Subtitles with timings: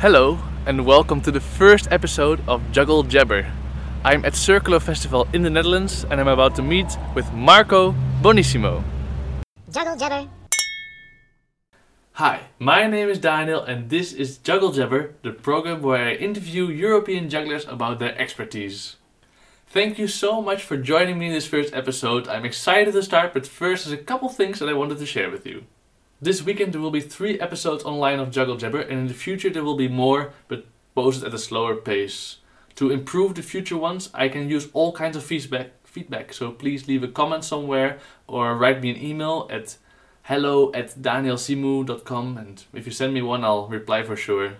[0.00, 3.44] Hello and welcome to the first episode of Juggle Jabber.
[4.04, 6.86] I'm at Circolo Festival in the Netherlands and I'm about to meet
[7.16, 8.84] with Marco Bonisimo.
[9.72, 10.28] Juggle Jabber.
[12.12, 16.68] Hi, my name is Daniel and this is Juggle Jabber, the program where I interview
[16.68, 18.94] European jugglers about their expertise.
[19.66, 22.28] Thank you so much for joining me in this first episode.
[22.28, 25.28] I'm excited to start, but first there's a couple things that I wanted to share
[25.28, 25.64] with you.
[26.20, 29.50] This weekend there will be three episodes online of Juggle Jabber, and in the future
[29.50, 30.66] there will be more, but
[30.96, 32.38] posted at a slower pace.
[32.74, 35.70] To improve the future ones, I can use all kinds of feedback.
[35.84, 39.76] Feedback, so please leave a comment somewhere or write me an email at
[40.22, 44.56] hello at danielsimu.com and if you send me one I'll reply for sure.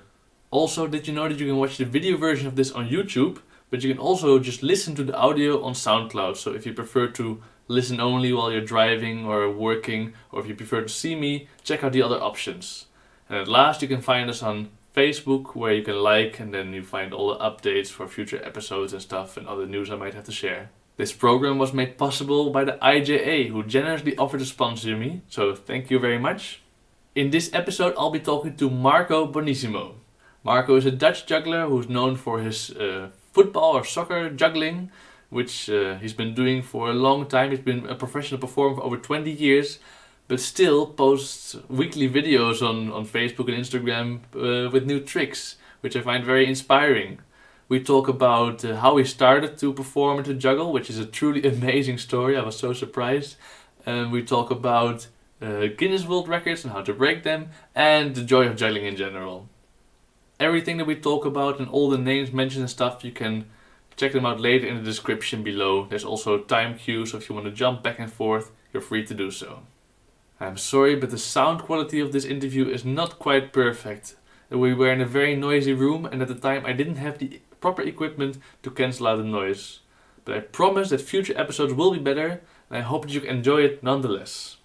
[0.51, 3.41] Also, did you know that you can watch the video version of this on YouTube,
[3.69, 6.37] but you can also just listen to the audio on SoundCloud.
[6.37, 10.55] So if you prefer to listen only while you're driving or working, or if you
[10.55, 12.87] prefer to see me, check out the other options.
[13.29, 16.73] And at last, you can find us on Facebook where you can like and then
[16.73, 20.15] you find all the updates for future episodes and stuff and other news I might
[20.15, 20.71] have to share.
[20.97, 25.55] This program was made possible by the IJA, who generously offered to sponsor me, so
[25.55, 26.63] thank you very much.
[27.15, 29.95] In this episode, I'll be talking to Marco Bonisimo.
[30.43, 34.91] Marco is a Dutch juggler who's known for his uh, football or soccer juggling,
[35.31, 37.51] which uh, he's been doing for a long time.
[37.51, 39.79] He's been a professional performer for over 20 years,
[40.27, 45.97] but still posts weekly videos on, on Facebook and Instagram uh, with new tricks, which
[45.97, 47.19] I find very inspiring.
[47.69, 51.05] We talk about uh, how he started to perform and to juggle, which is a
[51.05, 52.37] truly amazing story.
[52.37, 53.37] I was so surprised.
[53.85, 55.09] And we talk about
[55.41, 58.97] uh, Guinness World Records and how to break them, and the joy of juggling in
[58.97, 59.49] general.
[60.41, 63.47] Everything that we talk about and all the names mentioned and stuff, you can
[63.99, 65.87] check them out later in the description below.
[65.87, 69.05] There's also time cues, so if you want to jump back and forth, you're free
[69.05, 69.61] to do so.
[70.41, 74.15] I'm sorry, but the sound quality of this interview is not quite perfect.
[74.53, 77.19] Uh, we were in a very noisy room, and at the time I didn't have
[77.19, 79.81] the proper equipment to cancel out the noise.
[80.25, 82.41] But I promise that future episodes will be better,
[82.71, 84.59] and I hope that you enjoy it nonetheless.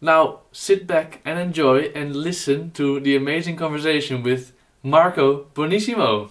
[0.00, 4.52] Now, sit back and enjoy and listen to the amazing conversation with
[4.82, 6.30] Marco Bonisimo.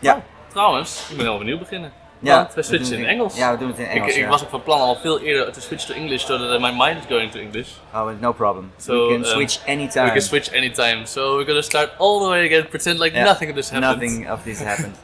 [0.00, 0.22] Ja.
[0.52, 1.92] Trouwens, ik ben wel benieuwd beginnen.
[2.18, 3.36] Ja, Want we we switchen doen in Engels.
[3.36, 4.10] Ja, we doen het in Engels.
[4.10, 4.28] ik, ik ja.
[4.28, 6.98] was ook van plan al veel eerder to switch to English, so that my mind
[6.98, 7.68] is going to English.
[7.94, 8.72] Oh, no problem.
[8.76, 10.04] So, we can um, switch anytime.
[10.04, 11.06] We can switch anytime.
[11.06, 14.00] So we're gonna start all the way again, pretend like Yeah, nothing of this happened.
[14.00, 14.94] Nothing of this happened.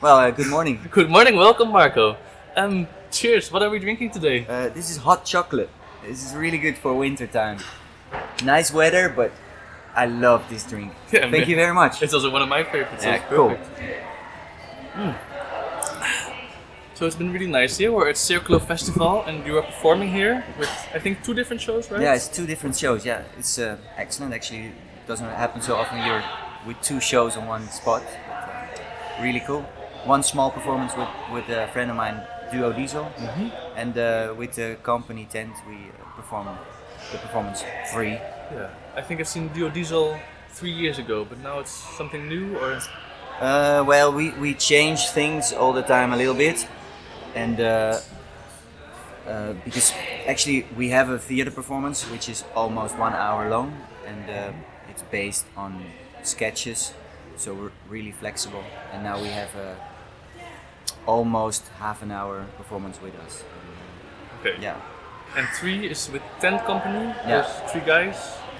[0.00, 0.78] well, uh, good morning.
[0.90, 2.16] Good morning, welcome Marco.
[2.56, 3.50] Um, cheers.
[3.50, 4.46] What are we drinking today?
[4.48, 5.68] Uh, this is hot chocolate.
[6.06, 7.58] This is really good for winter time.
[8.44, 9.30] Nice weather, but
[9.94, 10.92] I love this drink.
[11.12, 11.48] Yeah, Thank man.
[11.48, 12.02] you very much.
[12.02, 13.04] It's also one of my favorites.
[13.04, 13.48] Yeah, cool.
[13.48, 14.13] perfect.
[14.94, 15.14] Mm.
[16.94, 17.90] So it's been really nice here.
[17.90, 21.90] We're at Circolo Festival, and you are performing here with I think two different shows,
[21.90, 22.00] right?
[22.00, 23.04] Yeah, it's two different shows.
[23.04, 24.32] Yeah, it's uh, excellent.
[24.32, 25.98] Actually, it doesn't happen so often.
[26.06, 26.22] You're
[26.66, 28.02] with two shows on one spot.
[29.20, 29.62] Really cool.
[30.06, 32.20] One small performance with with a friend of mine,
[32.52, 33.50] Duo Diesel, Mhm.
[33.76, 36.46] and uh, with the company tent we uh, perform
[37.12, 38.18] the performance free.
[38.52, 38.68] Yeah.
[38.96, 40.16] I think I've seen Duo Diesel
[40.50, 42.78] three years ago, but now it's something new, or
[43.40, 46.66] Uh, well, we, we change things all the time a little bit,
[47.34, 47.98] and uh,
[49.26, 49.92] uh, because
[50.26, 54.52] actually we have a theater performance which is almost one hour long, and uh,
[54.88, 55.84] it's based on
[56.22, 56.94] sketches,
[57.36, 58.62] so we're really flexible.
[58.92, 59.76] And now we have a
[61.06, 63.42] almost half an hour performance with us.
[64.40, 64.56] okay.
[64.62, 64.76] Yeah,
[65.36, 67.06] And three is with Tent Company.
[67.06, 67.42] Yeah.
[67.42, 68.16] There's three guys.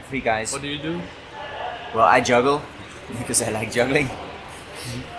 [0.08, 0.52] three guys.
[0.52, 1.00] What do you do?
[1.94, 2.60] Well, I juggle
[3.18, 4.10] because I like juggling.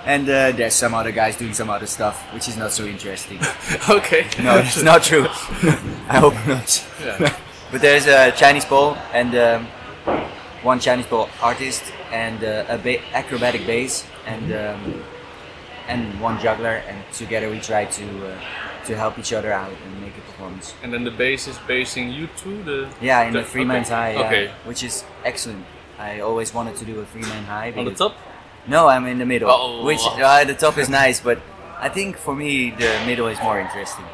[0.05, 3.39] And uh, there's some other guys doing some other stuff, which is not so interesting.
[3.89, 4.27] okay.
[4.43, 5.25] No, it's not true.
[6.09, 6.85] I hope not.
[7.03, 7.35] Yeah.
[7.71, 9.65] But there's a Chinese pole and um,
[10.63, 15.03] one Chinese pole artist and uh, a ba- acrobatic base and um,
[15.87, 18.39] and one juggler, and together we try to uh,
[18.85, 20.73] to help each other out and make a performance.
[20.83, 22.63] And then the base is basing you two.
[22.63, 23.81] The Yeah, in the, The- three okay.
[23.81, 24.51] high, yeah, Okay.
[24.65, 25.65] which is excellent.
[25.99, 27.73] I always wanted to do a three man high.
[27.75, 28.15] on the top.
[28.67, 29.49] No, I'm in the middle.
[29.51, 29.83] Oh.
[29.85, 31.39] Which uh, the top is nice, but
[31.79, 34.05] I think for me the middle is more interesting.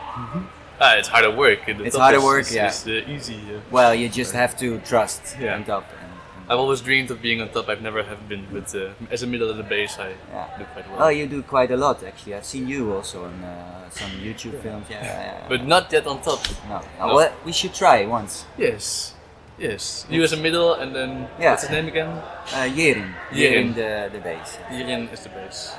[0.84, 1.60] Ah, it's harder work.
[1.68, 2.68] It's harder is, work, is, yeah.
[2.70, 3.36] is, uh, easy.
[3.56, 5.56] uh, Well, you just have to trust Yeah.
[5.56, 5.86] on top.
[6.02, 6.10] And,
[6.50, 7.70] I've always dreamed of being on top.
[7.70, 10.48] I've never have been, but uh, as a middle of the base, I Yeah.
[10.58, 11.04] do quite well.
[11.04, 12.34] Oh, you do quite a lot actually.
[12.36, 14.88] I've seen you also on uh, some YouTube films.
[14.90, 15.48] Yeah, yeah, yeah.
[15.48, 16.42] But not yet on top.
[16.68, 16.82] no.
[17.00, 17.16] No.
[17.16, 18.46] Well, we should try once.
[18.58, 19.14] Yes.
[19.58, 20.06] Yes.
[20.10, 21.52] You as a middle, and then Yeah.
[21.52, 22.08] what's his name again?
[22.08, 23.14] Uh, Jirin.
[23.32, 23.76] Jirin.
[23.76, 24.58] the the base.
[24.72, 25.72] Jirin is the base.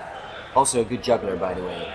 [0.55, 1.89] Also a good juggler, by the way.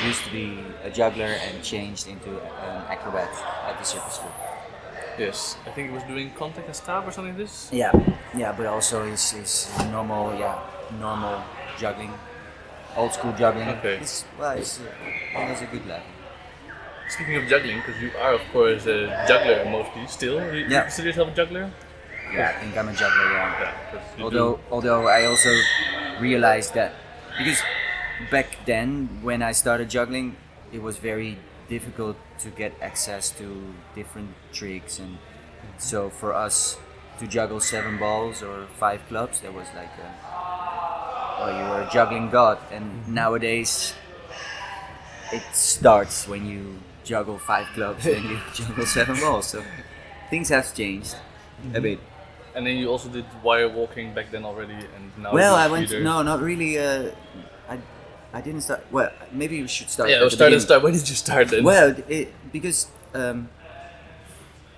[0.00, 2.30] He used to be a juggler and changed into
[2.66, 3.30] an acrobat
[3.68, 4.32] at the circus school.
[5.18, 7.68] Yes, I think he was doing contact and staff or something like this.
[7.72, 7.92] Yeah,
[8.34, 10.58] yeah, but also his, his normal, yeah,
[10.98, 11.42] normal
[11.78, 12.12] juggling,
[12.96, 13.68] old school juggling.
[13.68, 13.96] Okay.
[14.00, 16.06] It's, well, it's, uh, he has a good level.
[17.10, 20.38] Speaking of juggling, because you are of course a juggler mostly still.
[20.54, 21.70] You, you consider yourself a juggler?
[22.32, 23.32] Yeah, I think I'm a juggler.
[23.32, 23.74] Yeah.
[23.98, 24.24] Yeah.
[24.24, 24.60] although do.
[24.70, 25.50] although I also
[26.20, 26.94] realized that
[27.36, 27.60] because
[28.30, 30.36] back then when I started juggling,
[30.72, 35.78] it was very difficult to get access to different tricks and mm-hmm.
[35.78, 36.78] so for us
[37.20, 40.08] to juggle seven balls or five clubs, there was like a,
[41.38, 43.14] well, you were a juggling god, and mm-hmm.
[43.14, 43.92] nowadays
[45.30, 46.80] it starts when you
[47.10, 49.46] juggle five clubs and you juggle seven balls.
[49.52, 49.58] So
[50.30, 51.16] things have changed
[51.74, 51.98] a bit.
[52.54, 55.32] And then you also did wire walking back then already, and now.
[55.32, 55.88] Well, I went.
[55.88, 56.02] theater.
[56.02, 56.72] No, not really.
[56.78, 57.10] Uh,
[57.68, 57.78] I,
[58.32, 58.80] I didn't start.
[58.90, 60.08] Well, maybe we should start.
[60.08, 60.82] Yeah, at well, the start and start.
[60.86, 61.62] When did you start then?
[61.62, 62.26] Well, it,
[62.56, 63.48] because um,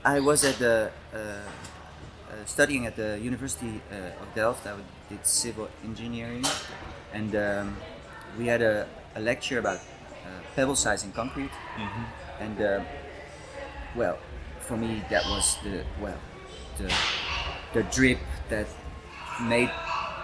[0.05, 4.67] I was at the uh, uh, studying at the University uh, of Delft.
[4.67, 4.75] I
[5.09, 6.45] did civil engineering,
[7.15, 7.77] and um,
[8.39, 8.87] we had a,
[9.17, 11.55] a lecture about uh, pebble size in concrete.
[12.43, 12.81] And uh,
[13.95, 14.19] well,
[14.61, 16.19] for me, that was the well,
[16.79, 16.91] the
[17.73, 18.19] the drip
[18.49, 18.67] that
[19.43, 19.71] made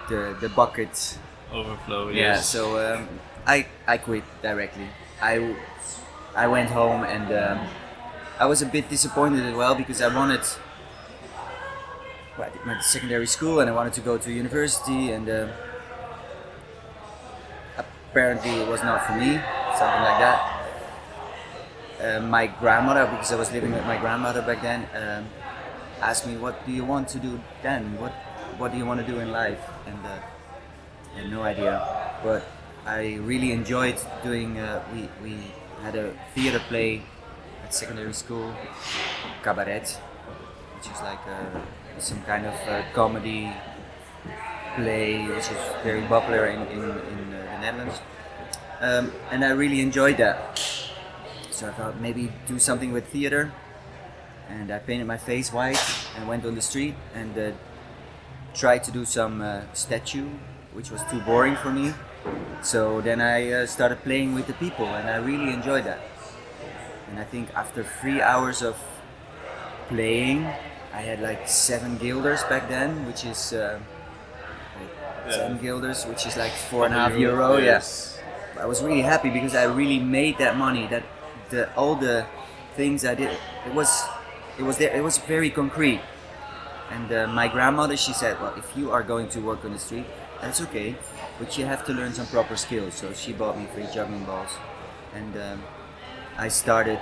[0.09, 1.19] the the bucket
[1.53, 2.09] overflow.
[2.11, 2.49] yeah, Yes.
[2.49, 3.09] so um,
[3.47, 4.89] I I quit directly.
[5.23, 5.55] I
[6.35, 7.59] I went home and um,
[8.39, 10.43] I was a bit disappointed as well because I wanted.
[12.37, 15.49] Well, I did my secondary school and I wanted to go to university and uh,
[18.11, 19.39] apparently it was not for me,
[19.79, 20.58] something like that.
[22.01, 25.27] Uh, my grandmother, because I was living with my grandmother back then, um,
[26.01, 27.99] asked me, "What do you want to do then?
[27.99, 28.13] What
[28.59, 30.19] What do you want to do in life?" And uh,
[31.15, 31.83] I had no idea,
[32.23, 32.47] but
[32.87, 34.59] I really enjoyed doing.
[34.59, 35.35] Uh, we we
[35.83, 37.03] had a theater play
[37.65, 38.55] at secondary school,
[39.43, 39.91] cabaret,
[40.77, 41.59] which is like uh
[41.99, 43.51] some kind of uh, comedy
[44.77, 48.01] play, which is very popular in in, in uh, the Netherlands,
[48.81, 50.78] um, and I really enjoyed that.
[51.59, 53.51] So I thought maybe do something with theater,
[54.49, 55.83] and I painted my face white
[56.15, 57.51] and went on the street and uh,
[58.55, 60.29] tried to do some uh, statue,
[60.73, 61.95] which was too boring for me.
[62.63, 65.99] So then I uh, started playing with the people, and I really enjoyed that.
[67.11, 68.77] And I think after three hours of
[69.89, 70.47] playing,
[70.95, 73.81] I had like seven guilders back then, which is uh,
[74.79, 74.91] like
[75.27, 75.33] Yeah.
[75.33, 77.57] seven guilders, which is like four and a half Euro, euro.
[77.59, 77.83] Yeah.
[77.83, 78.15] yes.
[78.61, 80.87] I was really happy because I really made that money.
[80.87, 81.03] That
[81.51, 82.27] the all the
[82.75, 83.31] things I did,
[83.67, 84.05] it was
[84.59, 84.95] it was there.
[84.95, 86.01] It was very concrete.
[86.91, 89.79] And uh, my grandmother, she said, "Well, if you are going to work on the
[89.79, 90.07] street,
[90.41, 90.97] that's okay,
[91.39, 94.51] but you have to learn some proper skills." So she bought me three juggling balls,
[95.15, 95.63] and um,
[96.39, 96.99] I started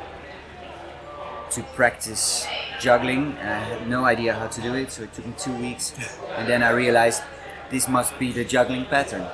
[1.51, 2.47] to practice
[2.81, 4.91] juggling, and I had no idea how to do it.
[4.91, 5.95] So it took me two weeks,
[6.37, 7.23] and then I realized
[7.71, 9.27] this must be the juggling pattern.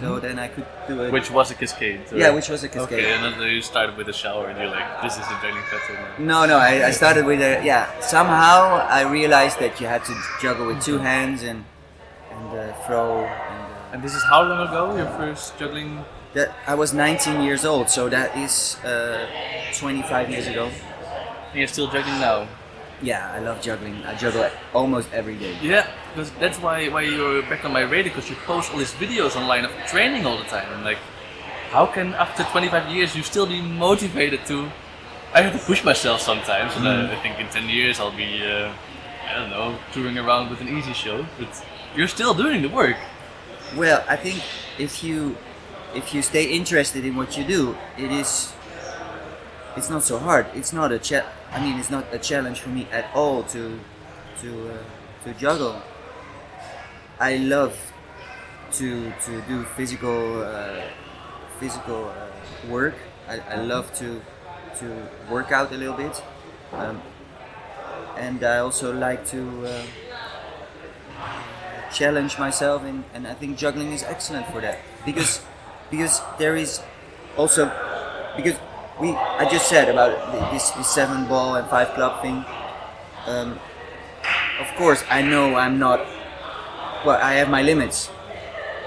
[0.00, 1.12] So then I could do it.
[1.12, 2.00] Which was a cascade.
[2.12, 3.00] Yeah, which was a cascade.
[3.00, 5.62] Okay, and then you started with a shower, and you're like, "This is the juggling
[5.70, 7.84] pattern." No, no, I, I started with a yeah.
[8.00, 11.64] Somehow I realized that you had to juggle with two hands and
[12.32, 13.24] and uh, throw.
[13.24, 14.96] And, uh, And this is how long ago?
[14.96, 16.04] Your first juggling?
[16.34, 19.26] that I was 19 years old, so that is uh,
[19.78, 20.66] 25 years ago.
[21.50, 22.48] And you're still juggling now.
[23.02, 24.02] Yeah, I love juggling.
[24.04, 25.56] I juggle almost every day.
[25.62, 28.92] Yeah, because that's why why you're back on my radar because you post all these
[28.92, 30.72] videos online of training all the time.
[30.72, 30.98] And like,
[31.70, 34.70] how can after 25 years you still be motivated to?
[35.34, 38.40] I have to push myself sometimes, and I, I think in 10 years I'll be,
[38.46, 38.72] uh,
[39.28, 41.26] I don't know, touring around with an easy show.
[41.36, 41.66] But
[41.96, 42.96] you're still doing the work.
[43.74, 44.40] Well, I think
[44.78, 45.36] if you
[45.96, 48.52] if you stay interested in what you do, it is
[49.76, 50.46] it's not so hard.
[50.54, 53.80] It's not a cha- I mean, it's not a challenge for me at all to
[54.42, 55.82] to uh, to juggle.
[57.20, 57.76] I love
[58.72, 60.82] to to do physical uh,
[61.60, 62.94] physical uh, work.
[63.28, 64.20] I, I love to
[64.80, 64.86] to
[65.30, 66.22] work out a little bit,
[66.72, 67.00] um,
[68.16, 69.66] and I also like to.
[69.66, 69.82] Uh,
[71.92, 75.40] challenge myself and, and I think juggling is excellent for that because
[75.90, 76.80] because there is
[77.36, 77.70] also
[78.36, 78.58] because
[79.00, 80.10] we I just said about
[80.52, 82.44] this, this seven ball and five club thing
[83.26, 83.58] um,
[84.60, 86.00] of course I know I'm not
[87.04, 88.10] well I have my limits.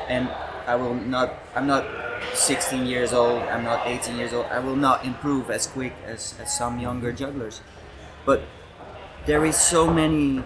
[0.10, 0.30] And
[0.66, 1.86] I will not I'm not
[2.34, 4.46] 16 years old I'm not 18 years old.
[4.48, 7.62] I will not improve as quick as, as some younger jugglers.
[8.26, 8.44] But
[9.26, 10.44] there is so many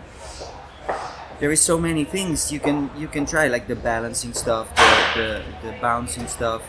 [1.40, 5.44] there is so many things you can you can try like the balancing stuff the
[5.62, 6.62] the, the bouncing stuff.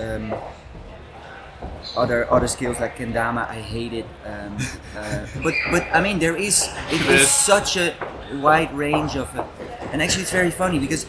[0.00, 0.34] Um,
[1.96, 4.06] other other skills like kendama, I hate it.
[4.24, 4.56] Um,
[4.96, 7.94] uh, but but I mean, there is it is such a
[8.34, 9.44] wide range of, uh,
[9.92, 11.06] and actually it's very funny because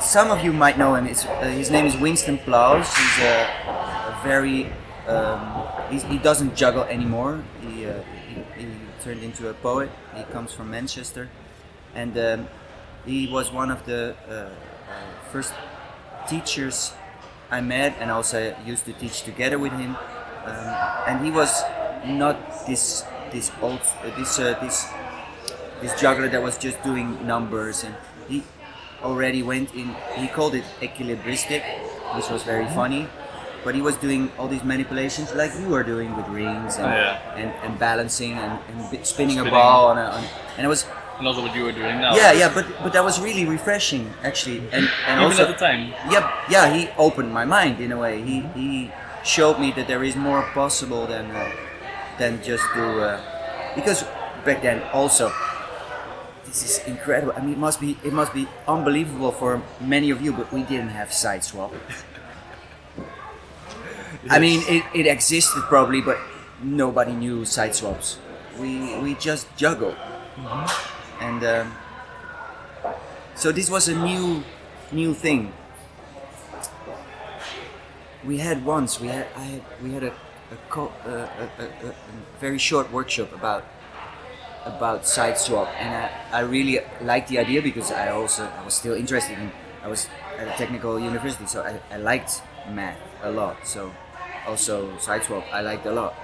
[0.00, 1.06] some of you might know him.
[1.06, 2.86] Uh, his name is Winston Plowes.
[2.94, 4.72] He's a, a very
[5.08, 7.42] um, he doesn't juggle anymore.
[7.60, 8.68] He, uh, he he
[9.02, 9.90] turned into a poet.
[10.16, 11.28] He comes from Manchester,
[11.94, 12.48] and um,
[13.04, 14.50] he was one of the uh, uh,
[15.30, 15.54] first
[16.28, 16.92] teachers
[17.50, 19.96] I met, and also used to teach together with him.
[20.44, 20.70] Um,
[21.06, 21.62] and he was
[22.04, 22.36] not
[22.66, 24.86] this this old uh, this uh, this
[25.80, 27.94] this juggler that was just doing numbers, and
[28.28, 28.42] he
[29.02, 29.94] already went in.
[30.16, 31.62] He called it equilibristic,
[32.14, 33.08] which was very funny.
[33.64, 36.94] But he was doing all these manipulations like you are doing with rings and, Oh,
[36.94, 37.34] yeah.
[37.34, 40.22] and, and balancing and, and bi- spinning, a ball on a, on,
[40.56, 40.86] and it was
[41.18, 42.14] And also what you were doing now.
[42.14, 45.60] yeah yeah but but that was really refreshing actually and and Even also at the
[45.66, 45.92] time.
[46.12, 48.20] yeah, yeah, he opened my mind in a way.
[48.22, 48.90] He, he
[49.24, 51.48] showed me that there is more possible than uh,
[52.18, 53.16] than just do uh,
[53.74, 54.04] because
[54.44, 55.32] back then also
[56.44, 57.32] this is incredible.
[57.36, 60.62] I mean, it must be it must be unbelievable for many of you, but we
[60.62, 61.72] didn't have siteswap.
[64.30, 66.18] I mean, it, it existed probably, but
[66.62, 68.16] nobody knew siteswaps.
[68.58, 69.96] We we just juggled,
[71.20, 71.72] and um,
[73.34, 74.42] so this was a new
[74.92, 75.52] new thing.
[78.24, 80.12] We had once we had I had we had a
[80.52, 81.94] a, co- uh, a, a, a,
[82.40, 83.64] very short workshop about
[84.64, 88.94] about siteswap, and I, I really liked the idea because I also I was still
[88.94, 89.50] interested in
[89.82, 90.08] I was
[90.38, 93.66] at a technical university, so I, I liked math a lot.
[93.66, 93.92] So
[94.46, 96.14] also siteswap I liked a lot,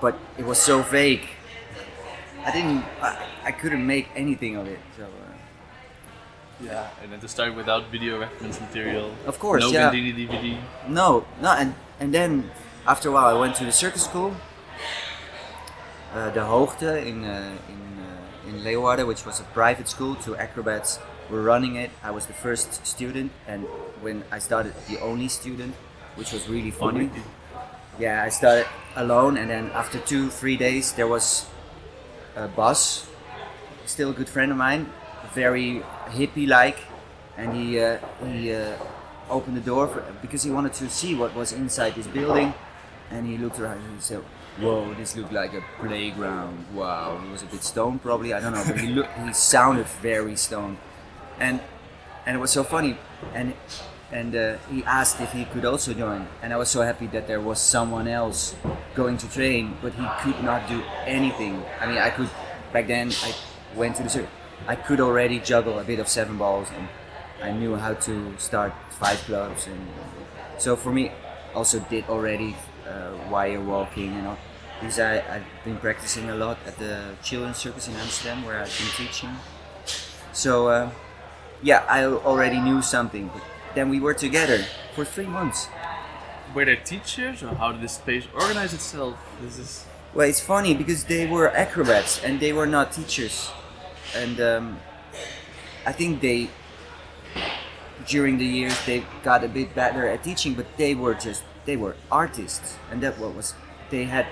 [0.00, 1.26] but it was so vague.
[2.46, 3.10] I didn't I,
[3.44, 4.80] I couldn't make anything of it.
[4.96, 5.04] So.
[5.04, 5.08] Uh,
[6.60, 6.88] Yeah.
[7.02, 9.12] And then to start without video reference material.
[9.26, 9.90] Of course, No yeah.
[9.92, 10.56] Gandini DVD.
[10.88, 12.30] No, no, and and then
[12.86, 14.32] after a while I went to the circus school,
[16.14, 20.14] uh, the Hoogte in uh, in uh, in Leeuwarden, which was a private school.
[20.16, 20.98] Two acrobats
[21.30, 21.90] were running it.
[22.02, 23.66] I was the first student, and
[24.00, 25.74] when I started, the only student,
[26.16, 27.10] which was really funny.
[27.12, 27.22] really?
[27.98, 31.46] Yeah, I started alone, and then after two three days, there was
[32.36, 33.08] a Bas,
[33.86, 34.92] still a good friend of mine,
[35.34, 36.78] very hippie like,
[37.36, 38.76] and he uh, he uh,
[39.30, 42.54] opened the door for, because he wanted to see what was inside this building,
[43.10, 44.20] and he looked around and he said,
[44.60, 46.64] "Whoa, this looked like a playground.
[46.74, 48.32] Wow." He was a bit stoned, probably.
[48.32, 50.78] I don't know, but he looked he sounded very stoned,
[51.40, 51.60] and
[52.26, 52.98] and it was so funny,
[53.34, 53.54] and
[54.12, 57.26] and uh, he asked if he could also join, and I was so happy that
[57.26, 58.54] there was someone else
[58.94, 61.62] going to train, but he could not do anything.
[61.80, 62.30] I mean, I could
[62.72, 63.12] back then.
[63.22, 63.34] I
[63.74, 64.30] went to the circuit.
[64.66, 66.88] I could already juggle a bit of seven balls, and
[67.42, 69.80] I knew how to start five clubs, and
[70.58, 71.12] so for me,
[71.54, 72.56] also did already
[72.88, 74.38] uh, wire walking and all.
[74.80, 78.66] Because I, I've been practicing a lot at the Children's Circus in Amsterdam, where I've
[78.66, 79.30] been teaching.
[80.32, 80.90] So uh,
[81.62, 83.30] yeah, I already knew something.
[83.32, 83.42] But
[83.76, 84.64] then we were together
[84.94, 85.68] for three months.
[86.54, 89.16] Were there teachers or how did this space organize itself?
[89.42, 93.50] This is Well, it's funny because they were acrobats and they were not teachers,
[94.16, 94.80] and um,
[95.84, 96.48] I think they
[98.08, 101.76] during the years they got a bit better at teaching, but they were just they
[101.76, 103.52] were artists, and that what was
[103.90, 104.26] they had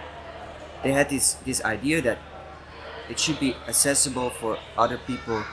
[0.82, 2.18] they had this this idea that
[3.10, 5.44] it should be accessible for other people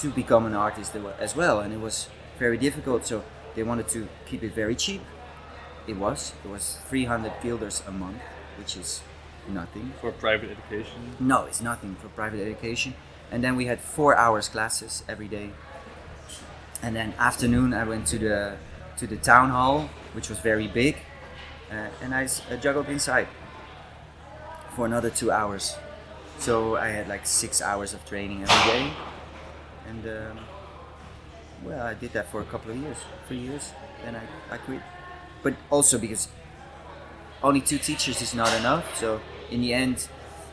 [0.00, 3.06] to become an artist as well, and it was very difficult.
[3.06, 3.24] So
[3.54, 5.02] they wanted to keep it very cheap.
[5.86, 8.20] It was it was 300 guilders a month,
[8.58, 9.02] which is
[9.48, 9.92] nothing.
[10.00, 11.16] for private education.
[11.20, 12.94] No, it's nothing for private education.
[13.30, 15.50] And then we had four hours classes every day.
[16.82, 18.56] And then afternoon, I went to the
[18.98, 20.96] to the town hall, which was very big,
[21.70, 23.26] uh, and I uh, juggled inside
[24.76, 25.76] for another two hours.
[26.38, 28.92] So I had like six hours of training every day,
[29.88, 30.38] and um,
[31.62, 32.96] well, I did that for a couple of years,
[33.28, 33.72] three years.
[34.04, 34.80] Then I, I quit.
[35.42, 36.28] But also because
[37.42, 38.96] only two teachers is not enough.
[38.98, 39.20] So
[39.50, 40.08] in the end,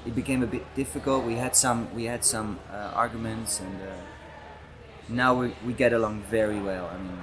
[0.05, 1.23] it became a bit difficult.
[1.25, 3.93] We had some we had some uh, arguments, and uh,
[5.09, 6.89] now we, we get along very well.
[6.93, 7.17] I mean,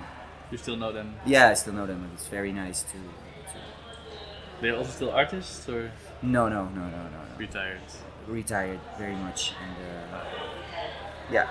[0.50, 1.14] You still know them.
[1.26, 2.11] yeah, I still know them.
[2.14, 2.92] It's very nice to.
[2.92, 3.58] to
[4.61, 5.90] They're also still artists or
[6.23, 7.38] no, no, no, no, no, no.
[7.38, 7.80] retired?
[8.26, 9.76] Retired very much, and
[10.14, 10.25] uh,
[11.30, 11.49] yeah.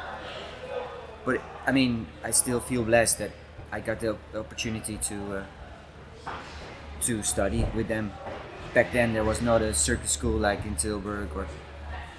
[1.27, 3.31] But I mean, I still feel blessed that
[3.67, 6.31] I got the op- opportunity to uh,
[7.03, 8.13] to study with them.
[8.73, 11.47] Back then, there was not a circus school like in Tilburg, or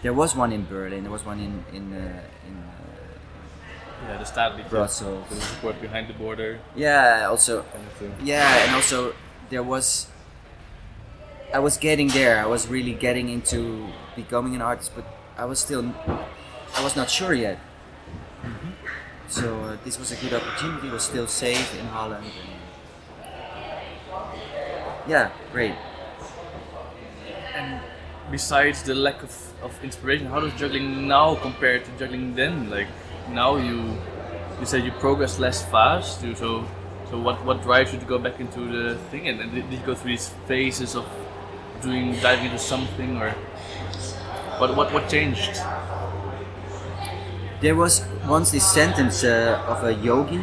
[0.04, 1.04] there was one in Berlin.
[1.08, 4.68] There was one in in uh, in uh, Yeah, the Stadlich.
[4.68, 5.24] Brussels.
[5.32, 7.26] The support behind the border yeah.
[7.32, 8.12] Also, kind of thing.
[8.22, 9.14] yeah, and also
[9.50, 10.06] there was
[11.54, 12.36] I was getting there.
[12.44, 15.04] I was really getting into becoming an artist, but
[15.36, 15.84] I was still
[16.76, 17.58] I was not sure yet.
[19.28, 20.88] So uh, this was a good opportunity.
[20.88, 22.24] It was still safe in Holland.
[22.24, 22.50] And,
[25.06, 25.74] yeah, great.
[27.54, 27.80] And
[28.30, 29.32] besides the lack of,
[29.62, 32.70] of inspiration, how does juggling now compare to juggling then?
[32.70, 32.88] Like
[33.30, 33.98] now you
[34.60, 36.22] you said you progress less fast.
[36.22, 36.64] You, so
[37.10, 39.28] so what what drives you to go back into the thing?
[39.28, 41.06] And, and did you go through these phases of
[41.82, 43.30] doing diving into something or
[44.58, 45.60] what what what changed?
[47.60, 50.40] There was once this sentence uh, of a yogi,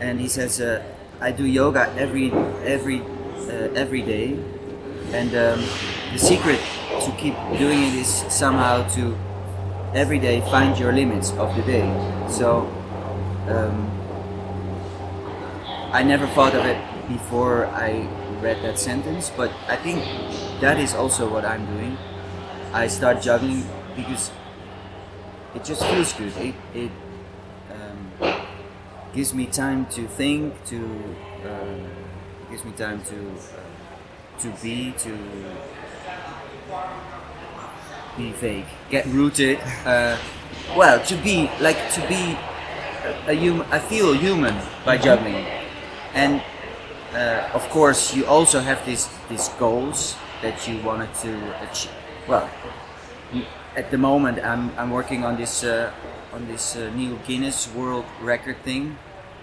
[0.00, 0.82] and he says, uh,
[1.20, 2.32] "I do yoga every
[2.66, 2.98] every
[3.46, 4.34] uh, every day,
[5.14, 5.62] and um,
[6.12, 6.58] the secret
[7.06, 9.14] to keep doing it is somehow to
[9.94, 11.86] every day find your limits of the day."
[12.28, 12.66] So
[13.46, 13.86] um,
[15.92, 18.08] I never thought of it before I
[18.40, 20.02] read that sentence, but I think
[20.60, 21.96] that is also what I'm doing.
[22.72, 24.30] I start juggling because
[25.54, 26.32] it just feels good.
[26.38, 26.90] It, it
[27.70, 28.36] um,
[29.14, 30.76] gives me time to think, to
[31.46, 31.86] um,
[32.50, 35.16] gives me time to uh, to be, to
[38.16, 39.58] be fake, get rooted.
[39.84, 40.16] Uh,
[40.76, 42.36] well, to be like to be
[43.04, 43.66] a, a human.
[43.70, 44.54] I feel human
[44.84, 45.46] by juggling,
[46.14, 46.42] and
[47.14, 51.32] uh, of course you also have these these goals that you wanted to
[51.62, 51.92] achieve.
[52.28, 52.48] Well,
[53.76, 55.90] at the moment I'm, I'm working on this uh,
[56.32, 58.96] on this uh, new Guinness World Record thing,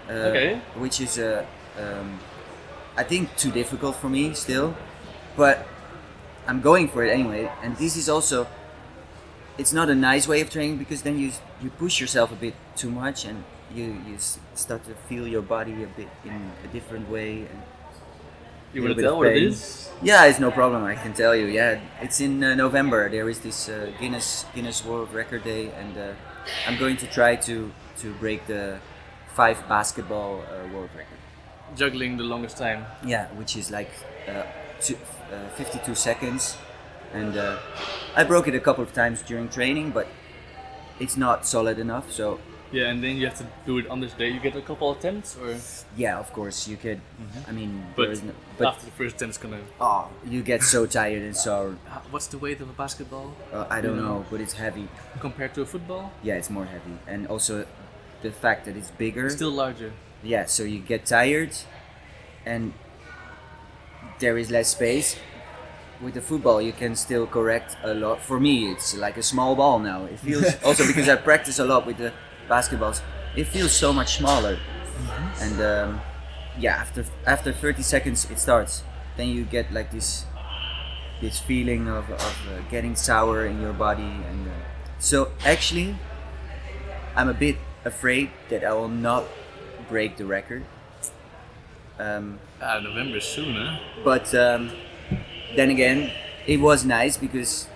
[0.08, 0.60] uh, Okay.
[0.74, 1.44] which is uh,
[1.78, 2.18] um,
[2.96, 4.74] I think too difficult for me still,
[5.36, 5.66] but
[6.46, 7.50] I'm going for it anyway.
[7.62, 8.46] And this is also
[9.58, 11.32] it's not a nice way of training because then you
[11.62, 13.44] you push yourself a bit too much and
[13.74, 14.16] you you
[14.54, 17.62] start to feel your body a bit in a different way and
[18.72, 19.90] You want to tell what it is?
[20.02, 20.84] yeah, it's no problem.
[20.84, 21.46] I can tell you.
[21.46, 23.08] Yeah, it's in uh, November.
[23.10, 26.12] There is this uh, Guinness Guinness World Record Day, and uh,
[26.66, 28.78] I'm going to try to to break the
[29.34, 31.18] five basketball uh, world record.
[31.76, 32.86] Juggling the longest time.
[33.04, 33.90] Yeah, which is like
[34.28, 34.44] uh,
[34.80, 34.96] two,
[35.32, 36.56] uh, 52 seconds,
[37.12, 37.58] and uh,
[38.14, 40.06] I broke it a couple of times during training, but
[41.00, 42.10] it's not solid enough.
[42.10, 42.38] So
[42.72, 44.28] Yeah, and then you have to do it on this day.
[44.30, 45.56] You get a couple of attempts, or
[45.96, 47.00] yeah, of course you could.
[47.48, 47.92] I mean, Mm-hmm.
[47.96, 49.60] but, there is no, but after the first attempt, it's gonna.
[49.80, 51.74] oh, you get so tired and so
[52.12, 54.18] What's the weight of a basketball uh, I don't You know.
[54.18, 54.86] know, but it's heavy.
[55.18, 56.12] compared to a football?
[56.22, 57.66] Yeah, it's more heavy, and also
[58.22, 59.28] the fact that it's bigger.
[59.30, 59.90] Still larger.
[60.22, 61.50] yeah, so you get tired,
[62.46, 62.72] and
[64.20, 65.16] there is less space.
[66.00, 68.22] With the football, you can still correct a lot.
[68.22, 70.04] For me, it's like a small ball now.
[70.06, 72.12] It feels also because I practice a lot with the
[72.50, 73.00] basketballs.
[73.36, 74.58] It feels so much smaller,
[75.40, 76.00] and um,
[76.58, 78.82] yeah, after after 30 seconds it starts.
[79.16, 80.24] Then you get like this
[81.20, 84.52] this feeling of, of uh, getting sour in your body, and uh,
[84.98, 85.94] so actually,
[87.16, 89.24] I'm a bit afraid that I will not
[89.88, 90.64] break the record.
[91.98, 93.78] Um, Ah, November is soon, huh?
[94.04, 94.70] but um,
[95.56, 96.10] then again,
[96.46, 97.68] it was nice because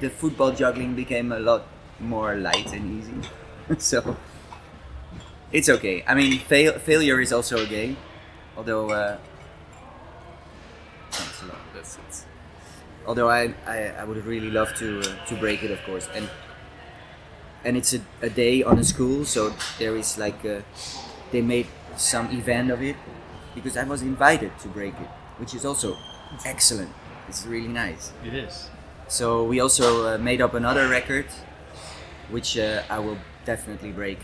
[0.00, 1.64] the football juggling became a lot
[1.98, 3.28] more light and easy.
[3.78, 4.16] so
[5.52, 6.04] it's okay.
[6.06, 7.96] I mean, fail- failure is also okay.
[8.56, 9.18] Although, uh,
[11.42, 11.56] a lot.
[11.74, 12.24] That's it.
[13.06, 16.28] although I, I, I would really love to uh, to break it, of course, and
[17.64, 20.62] and it's a, a day on a school, so there is like a,
[21.30, 22.96] they made some event of it
[23.54, 25.96] because I was invited to break it, which is also
[26.46, 26.90] excellent.
[27.28, 28.12] It's really nice.
[28.24, 28.68] It is.
[29.08, 31.26] So we also uh, made up another record,
[32.30, 33.18] which uh, I will
[33.54, 34.18] definitely break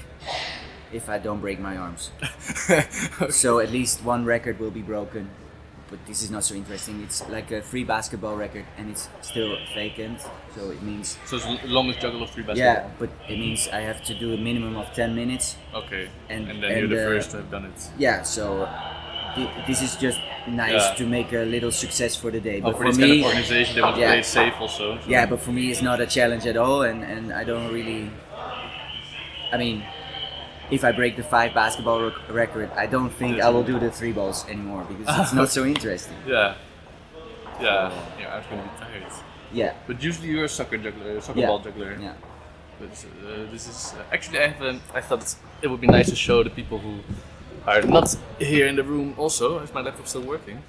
[0.92, 2.02] if I don't break my arms.
[3.42, 5.24] So at least one record will be broken.
[5.90, 6.94] But this is not so interesting.
[7.06, 10.18] It's like a free basketball record and it's still vacant.
[10.54, 12.74] So it means So it's the longest juggle of free basketball.
[12.82, 15.46] yeah, but it means I have to do a minimum of 10 minutes.
[15.82, 16.04] Okay.
[16.28, 17.78] And- And, then and, you're the uh, first to have done it.
[18.06, 18.44] Yeah, so
[19.68, 20.94] this is just nice Yeah.
[21.00, 22.58] to make a little success for the day.
[22.60, 24.10] Oh, But for for this kind me, of organization, they want to yeah.
[24.14, 24.84] play it safe also.
[24.98, 27.68] so- yeah, but for me it's not a challenge at all and, and I don't
[27.78, 28.02] really
[29.52, 29.84] I mean
[30.70, 33.90] if I break the five basketball rec- record, I don't think I will do the
[33.90, 36.16] three balls anymore because it's not so interesting.
[36.26, 36.54] Yeah.
[37.60, 37.92] Yeah.
[38.18, 39.12] Yeah, I'm gonna be tired.
[39.52, 39.74] Yeah.
[39.86, 41.46] But usually you're a soccer juggler, a soccer Yeah.
[41.46, 41.96] ball juggler.
[42.00, 42.14] Yeah.
[42.80, 44.62] But uh, this is uh, actually I have.
[44.62, 46.98] Um, I thought it would be nice to show the people who
[47.66, 49.14] are not here in the room.
[49.16, 50.62] Also, is my laptop still working?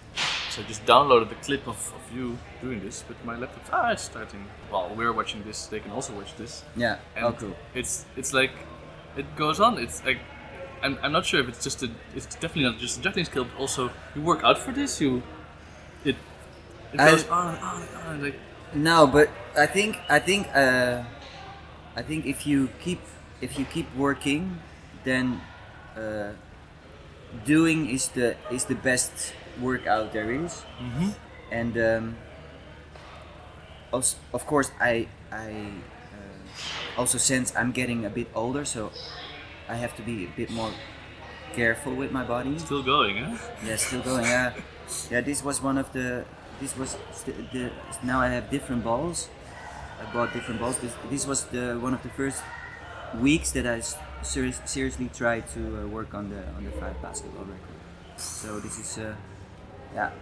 [0.52, 3.04] So I just downloaded the clip of, of you doing this.
[3.08, 4.46] But my laptop ah, it's starting.
[4.70, 6.64] While we're watching this, they can also watch this.
[6.78, 6.98] Yeah.
[7.16, 7.56] And oh, cool.
[7.74, 8.52] It's it's like
[9.18, 9.78] it goes on.
[9.80, 10.20] It's like
[10.84, 11.90] I'm, I'm not sure if it's just a.
[12.16, 15.02] It's definitely not just a juggling skill, but also you work out for this.
[15.02, 15.24] You
[16.06, 16.16] It,
[16.94, 18.22] it I- goes on and on and on.
[18.24, 18.40] Like,
[18.74, 21.04] No, but I think I think uh,
[21.96, 23.00] I think if you keep
[23.42, 24.60] if you keep working,
[25.04, 25.42] then
[25.98, 26.34] uh,
[27.46, 30.64] doing is the is the best workout there is.
[30.80, 31.16] Mhm.
[31.52, 32.16] And um,
[33.92, 35.72] also, of course, I I
[36.14, 36.38] uh,
[36.98, 38.92] also since I'm getting a bit older, so
[39.70, 40.72] I have to be a bit more
[41.54, 42.58] careful with my body.
[42.60, 43.38] still going, huh?
[43.66, 44.26] Yeah, still going.
[44.26, 44.54] Yeah,
[45.12, 45.22] yeah.
[45.22, 46.26] This was one of the.
[46.60, 47.72] This was st- the.
[48.04, 49.30] Now I have different balls.
[50.02, 50.78] I bought different balls.
[50.80, 52.42] This, this was the one of the first
[53.20, 57.02] weeks that I s- serious, seriously tried to uh, work on the on the five
[57.02, 57.78] basketball record.
[58.18, 59.16] So this is, uh,
[59.94, 60.12] yeah.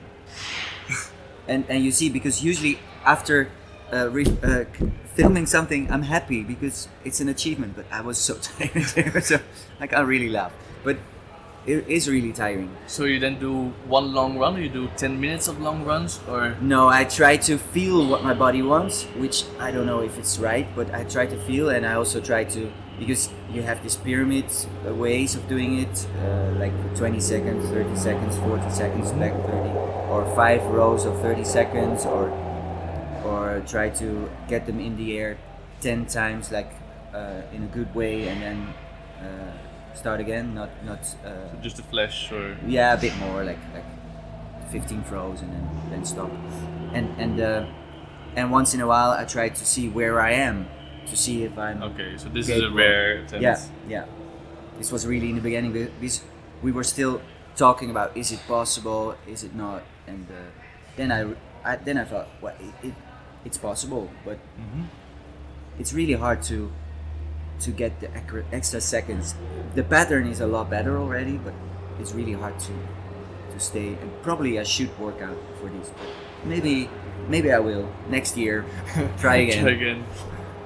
[1.47, 3.49] And and you see because usually after
[3.93, 4.65] uh, re- uh,
[5.13, 7.75] filming something, I'm happy because it's an achievement.
[7.75, 9.39] But I was so tired, so
[9.79, 10.53] I can't really laugh.
[10.83, 10.97] But
[11.65, 12.69] it is really tiring.
[12.87, 16.19] So you then do one long run, or you do 10 minutes of long runs,
[16.29, 20.17] or No, I try to feel what my body wants, which I don't know if
[20.17, 23.81] it's right, but I try to feel, and I also try to because you have
[23.83, 24.45] these pyramid
[24.85, 29.69] ways of doing it, uh, like 20 seconds, 30 seconds, 40 seconds, back 30,
[30.09, 32.29] or five rows of 30 seconds, or
[33.55, 35.37] or try to get them in the air
[35.81, 36.71] 10 times, like
[37.13, 38.67] uh, in a good way, and then
[39.21, 40.53] uh, start again.
[40.53, 40.99] Not not.
[41.25, 43.85] Uh, just a flash, or yeah, a bit more, like like
[44.71, 46.31] 15 throws and then then stop.
[46.93, 47.65] And and uh,
[48.35, 50.67] and once in a while, I try to see where I am,
[51.07, 51.83] to see if I'm.
[51.83, 52.17] okay.
[52.17, 53.41] So this Okay, is a rare attempt.
[53.43, 54.05] Yeah, yeah.
[54.77, 56.21] This was really in the beginning be- because
[56.61, 57.21] we were still
[57.55, 60.35] talking about is it possible, is it not, and uh,
[60.97, 61.31] then I,
[61.63, 62.93] I then I thought, well, it, it
[63.45, 64.85] it's possible, but Mhm.
[65.79, 66.71] it's really hard to
[67.59, 68.09] to get the
[68.51, 69.33] extra seconds.
[69.75, 71.53] The pattern is a lot better already, but
[72.01, 72.73] it's really hard to
[73.53, 73.95] to stay.
[74.01, 76.07] And probably I should work out for this, but
[76.45, 76.89] maybe
[77.29, 78.65] maybe I will next year.
[79.21, 79.63] Try again.
[79.63, 80.03] Try again.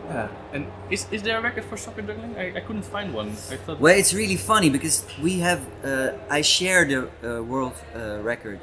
[0.10, 0.28] Yeah.
[0.54, 2.36] And is, is there a record for soccer juggling?
[2.36, 3.30] I, I couldn't find one.
[3.52, 3.80] I thought.
[3.80, 5.60] Well, it's really funny because we have.
[5.86, 8.60] Uh, I share the uh, world uh, record,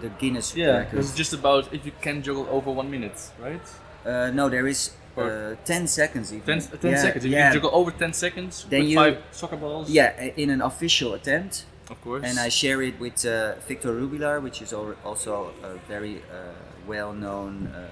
[0.00, 0.98] the Guinness yeah, record.
[1.00, 3.60] it's just about if you can juggle over one minute, right?
[4.04, 6.32] Uh, no, there is uh, Or- ten seconds.
[6.32, 6.60] Even.
[6.60, 7.24] 10, 10 yeah, seconds.
[7.24, 9.88] If Yeah, you juggle over 10 seconds Then with you- five soccer balls.
[9.90, 11.64] yeah, in an official attempt.
[11.88, 12.24] Of course.
[12.26, 16.52] and I share it with uh, Victor Rubilar, which is also a very uh,
[16.86, 17.86] well-known uh,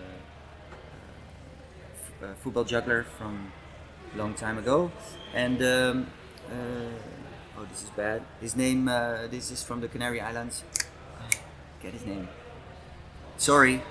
[1.95, 3.53] f- uh, football juggler from
[4.15, 4.91] a long time ago.
[5.33, 6.07] And um,
[6.51, 6.55] uh,
[7.59, 8.23] oh, this is bad.
[8.41, 8.89] His name.
[8.89, 10.65] Uh, this is from the Canary Islands.
[11.85, 12.29] Get his name.
[13.37, 13.83] Sorry,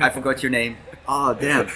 [0.00, 0.76] I forgot your name.
[1.08, 1.68] Oh damn.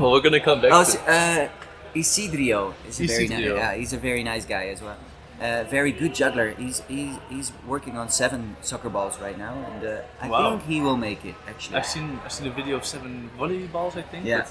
[0.00, 0.70] oh, we're gonna come back.
[0.72, 1.48] Oh, to uh,
[1.94, 3.44] Isidro is a very nice.
[3.44, 4.96] Yeah, he's a very nice guy as well.
[5.38, 6.52] Uh, very good juggler.
[6.52, 10.50] He's, he's he's working on seven soccer balls right now, and uh, I Wow.
[10.56, 11.34] think he will make it.
[11.46, 13.96] Actually, I've seen I've seen a video of seven volleyballs.
[13.98, 14.24] I think.
[14.24, 14.46] Yeah.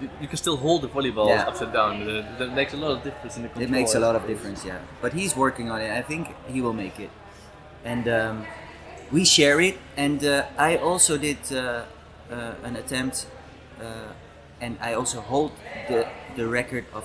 [0.00, 1.48] You, you can still hold the volleyball Yeah.
[1.48, 2.04] upside down.
[2.06, 3.64] That, that makes a lot of difference in the control.
[3.68, 4.64] it makes a I lot of difference.
[4.64, 5.90] Yeah, but he's working on it.
[5.90, 7.10] I think he will make it,
[7.84, 8.46] and um,
[9.12, 9.76] we share it.
[9.96, 11.84] And uh, I also did uh,
[12.30, 13.26] uh, an attempt,
[13.80, 14.12] uh,
[14.60, 15.52] and I also hold
[15.88, 17.04] the the record of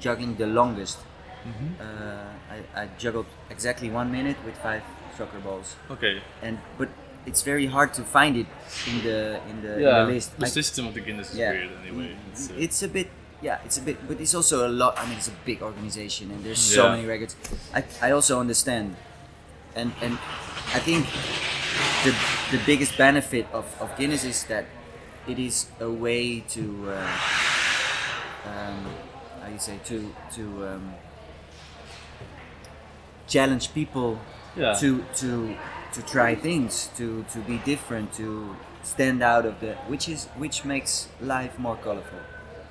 [0.00, 0.98] juggling the longest.
[1.44, 1.80] Mm-hmm.
[1.80, 4.82] Uh, I, I juggled exactly one minute with five
[5.18, 6.22] soccer balls, Okay.
[6.42, 6.88] and but
[7.26, 8.46] it's very hard to find it
[8.88, 10.38] in the in the, in the list.
[10.38, 11.50] The I- system of the Guinness is yeah.
[11.52, 12.16] weird anyway.
[12.32, 13.08] It's, uh, it's a bit
[13.42, 16.30] yeah it's a bit but it's also a lot i mean it's a big organization
[16.30, 16.90] and there's so Yeah.
[16.94, 17.34] many records
[17.74, 18.94] i, I also understand
[19.74, 20.16] and and
[20.74, 21.06] i think
[22.04, 22.14] the
[22.56, 24.66] the biggest benefit of, of guinness is that
[25.26, 27.08] it is a way to uh,
[28.46, 28.86] um,
[29.40, 30.94] how you say to to um,
[33.26, 34.18] challenge people
[34.56, 34.74] yeah.
[34.74, 35.56] to to
[35.92, 40.64] to try things to to be different to stand out of the which is which
[40.64, 42.18] makes life more colorful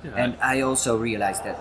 [0.04, 0.10] yeah.
[0.16, 1.58] and i also realized that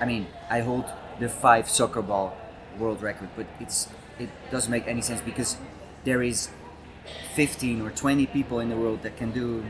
[0.00, 0.84] i mean i hold
[1.20, 2.36] the five soccer ball
[2.78, 3.88] world record but it's
[4.22, 5.56] it doesn't make any sense because
[6.04, 6.48] there is
[7.34, 9.64] 15 or 20 people in the world that can do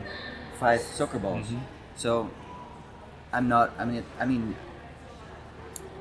[0.59, 1.61] five soccer balls Mhm.
[1.95, 2.29] so
[3.33, 4.55] i'm not i mean i mean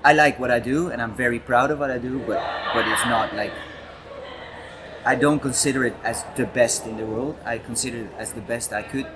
[0.04, 2.40] i like what i do and i'm very proud of what i do but
[2.74, 3.52] but it's not like
[5.04, 7.34] I don't consider it as the best in the world.
[7.44, 9.06] I consider it as the best I could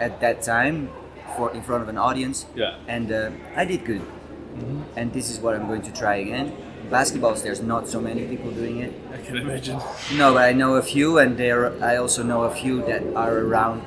[0.00, 0.88] at that time
[1.36, 2.76] for in front of an audience, yeah.
[2.88, 4.00] and uh, I did good.
[4.00, 4.80] Mm-hmm.
[4.96, 6.56] And this is what I'm going to try again.
[6.90, 8.92] Basketballs, there's not so many people doing it.
[9.12, 9.78] I can imagine.
[10.16, 13.38] No, but I know a few, and there I also know a few that are
[13.38, 13.82] around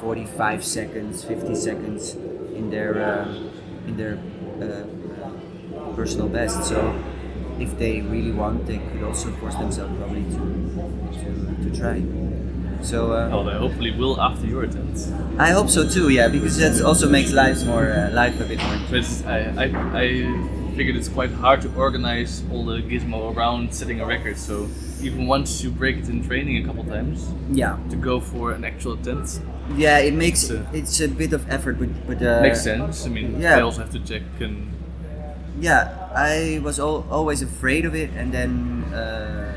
[0.00, 2.14] 45 seconds, 50 seconds
[2.54, 3.34] in their uh,
[3.86, 4.18] in their
[4.60, 6.64] uh, personal best.
[6.64, 6.94] So
[7.58, 10.38] if they really want, they could also force themselves probably to
[11.20, 12.02] to, to try.
[12.82, 14.98] So uh, Oh, they hopefully will after your attempt.
[15.38, 16.08] I hope so too.
[16.08, 18.78] Yeah, because that also makes lives more uh, life a bit more.
[18.90, 20.04] But I, I, I
[20.76, 24.36] figured it's quite hard to organize all the gizmo around setting a record.
[24.36, 24.68] So
[25.02, 28.64] even once you break it in training a couple times, Yeah, to go for an
[28.64, 29.40] actual attempt
[29.76, 33.06] yeah, it makes So- it's a bit of effort, but but uh, makes sense.
[33.06, 33.56] I mean, yeah.
[33.56, 34.68] they also have to check and
[35.60, 39.52] Yeah, I was al- always afraid of it, and then uh,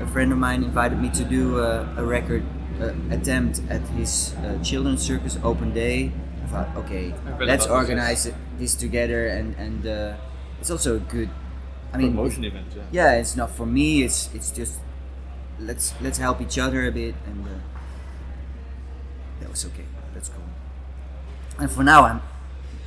[0.00, 2.42] a friend of mine invited me to do uh, a record
[2.82, 6.12] uh, attempt at his uh, children's circus open day.
[6.44, 10.14] I thought, okay, let's this, organize it, this together, and and uh,
[10.60, 11.30] it's also a good.
[11.92, 12.66] I mean, promotion event.
[12.76, 12.82] Yeah.
[12.92, 14.02] yeah, it's not for me.
[14.02, 14.80] It's it's just
[15.60, 17.50] let's let's help each other a bit, and uh,
[19.40, 19.84] that was okay.
[20.14, 20.44] That's cool.
[21.58, 22.22] And for now, I'm.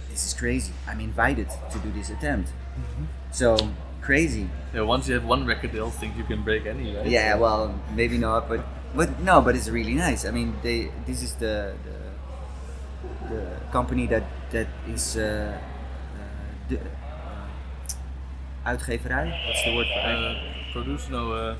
[0.09, 0.73] This is crazy.
[0.87, 2.49] I'm invited to do this attempt.
[2.49, 3.05] Mm-hmm.
[3.31, 3.57] So
[4.01, 4.49] crazy.
[4.73, 7.07] Yeah, once you have one record, they'll think you can break any, right?
[7.07, 7.35] Yeah.
[7.35, 8.61] Well, maybe not, but
[8.93, 10.25] but no, but it's really nice.
[10.25, 10.91] I mean, they.
[11.05, 15.17] This is the the, the company that that is.
[15.17, 15.57] Uh,
[16.69, 17.00] uh, uh,
[18.63, 19.27] uitgeverij.
[19.45, 21.33] What's the word for uit- Uh, produce no.
[21.33, 21.55] Uh,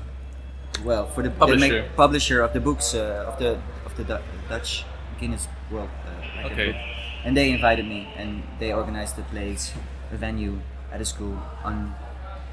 [0.84, 1.82] well for the they Publisher.
[1.82, 4.84] make publisher of the books uh, of the of the Dutch
[5.20, 6.66] Guinness World uh, Record Okay.
[6.72, 6.80] Book.
[7.24, 9.72] and they invited me and they organized the place
[10.12, 10.58] a venue
[10.92, 11.94] at a school on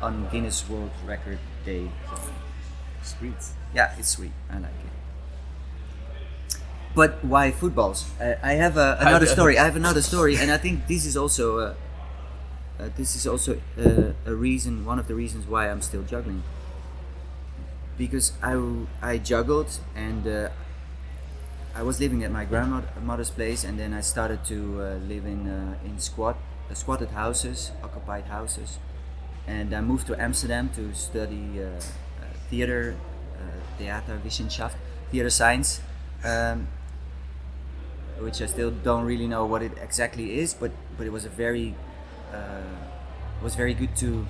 [0.01, 2.21] on Guinness World Record Day so,
[3.03, 3.39] sweet.
[3.73, 4.91] yeah it's sweet I like it
[6.95, 10.51] but why footballs uh, I have a, another I- story I have another story and
[10.51, 11.73] I think this is also uh,
[12.79, 16.43] uh, this is also uh, a reason one of the reasons why I'm still juggling.
[17.97, 18.55] Because I,
[19.01, 20.49] I juggled and uh,
[21.75, 25.49] I was living at my grandmother's place and then I started to uh, live in
[25.49, 26.37] uh, in squat
[26.71, 28.79] uh, squatted houses occupied houses.
[29.45, 31.59] And I moved to Amsterdam to study
[32.49, 32.95] theater
[33.79, 34.75] Theaterwissenschaft
[35.11, 35.81] theater science
[36.23, 36.67] um,
[38.19, 41.29] which I still don't really know what it exactly is but but it was a
[41.29, 41.73] very
[43.41, 44.25] was very good to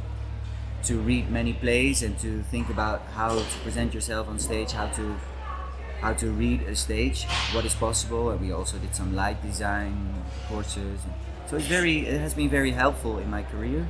[0.84, 4.88] to read many plays and to think about how to present yourself on stage, how
[4.88, 5.16] to
[6.02, 10.24] how to read a stage, what is possible, and we also did some light design
[10.48, 11.02] courses.
[11.48, 13.88] So it's very it has been very helpful in my career,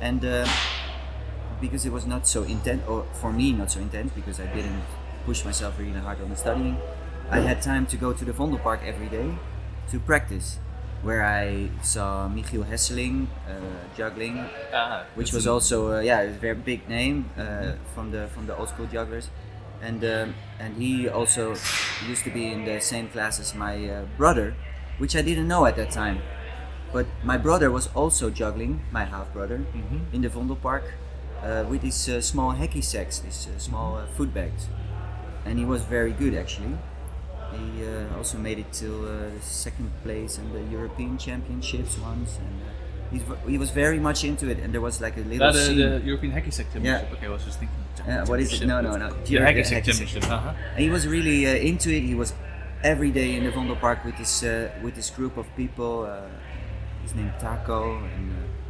[0.00, 0.48] and uh,
[1.60, 4.82] because it was not so intense, or for me not so intense, because I didn't
[5.26, 6.78] push myself really hard on the studying.
[7.30, 9.34] I had time to go to the Vondelpark every day
[9.90, 10.58] to practice,
[11.02, 13.52] where I saw Michiel Hesseling uh,
[13.96, 14.38] juggling,
[14.72, 18.56] Ah, which was also uh, yeah a very big name uh, from the from the
[18.56, 19.28] old school jugglers,
[19.82, 21.54] and um, and he also
[22.08, 24.54] used to be in the same class as my uh, brother,
[24.98, 26.22] which I didn't know at that time.
[26.92, 30.12] But my brother was also juggling, my half brother, Mhm.
[30.12, 30.84] in the Vondelpark
[31.42, 34.68] uh, with these uh, small hacky sacks, these uh, small uh, foot bags,
[35.44, 36.76] and he was very good actually.
[37.52, 42.60] He uh, also made it to uh, second place in the European Championships once, and
[42.62, 44.58] uh, he was very much into it.
[44.58, 47.12] And there was like a little That, uh, the European Hacky Sack Championship.
[47.12, 47.76] Okay, I was just thinking.
[48.06, 48.66] Uh, what is it?
[48.66, 49.10] No, no, no.
[49.10, 50.24] The Hacky Sack Championship.
[50.30, 50.54] Uh-huh.
[50.74, 52.02] And he was really uh, into it.
[52.02, 52.32] He was
[52.82, 56.04] every day in the Vondelpark with this uh, with this group of people.
[56.04, 56.28] Uh,
[57.02, 58.61] his name Taco and uh,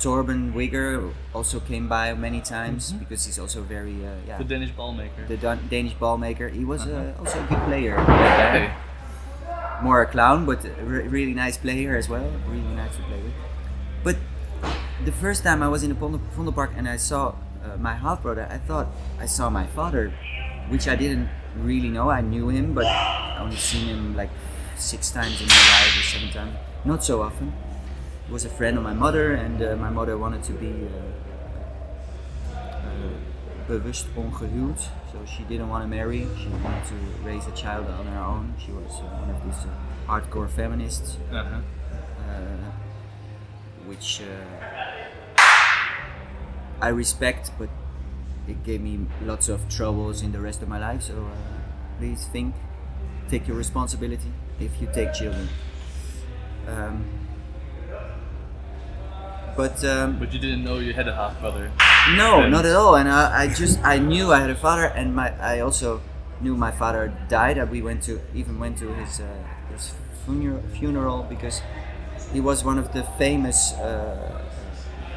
[0.00, 4.42] Torben Wigger also came by many times because he's also very uh, yeah Mm-hmm.
[4.42, 5.24] The Danish ball maker.
[5.26, 6.48] the Dan- Danish ball maker.
[6.48, 7.20] He was uh, Uh-huh.
[7.24, 7.96] also a good player.
[7.98, 8.70] okay.
[9.82, 12.24] More a clown, but a re- really nice player as well.
[12.48, 13.32] Really nice to play with.
[14.04, 14.16] But
[15.04, 18.22] the first time I was in the Vondel- Vondelpark and I saw uh, my half
[18.22, 18.88] brother, I thought
[19.20, 20.12] I saw my father,
[20.68, 21.28] which I didn't
[21.60, 22.08] really know.
[22.08, 24.30] I knew him, but I only seen him like
[24.76, 26.54] six times in my life or seven times,
[26.84, 27.52] not so often.
[28.30, 33.68] Was a friend of my mother, and uh, my mother wanted to be uh, uh,
[33.68, 34.78] bewust ongehuwd.
[35.12, 36.26] So she didn't want to marry.
[36.36, 38.54] She wanted to raise a child on her own.
[38.58, 39.70] She was uh, one of these uh,
[40.10, 41.60] hardcore feminists Uh-huh.
[42.28, 42.72] uh,
[43.86, 44.26] which uh,
[46.82, 47.68] I respect, but
[48.48, 51.02] it gave me lots of troubles in the rest of my life.
[51.02, 51.30] So uh,
[51.98, 52.54] please think,
[53.30, 55.48] take your responsibility if you take children.
[56.66, 57.04] Um,
[59.56, 61.70] but um, But you didn't know you had a half brother.
[62.16, 62.94] no, And- not at all.
[62.96, 66.00] And I, I just I knew I had a father, and my I also
[66.40, 67.58] knew my father died.
[67.58, 69.26] And we went to even went to his uh,
[69.72, 69.92] his
[70.24, 71.62] funeral funeral because
[72.32, 73.72] he was one of the famous.
[73.74, 74.42] Uh,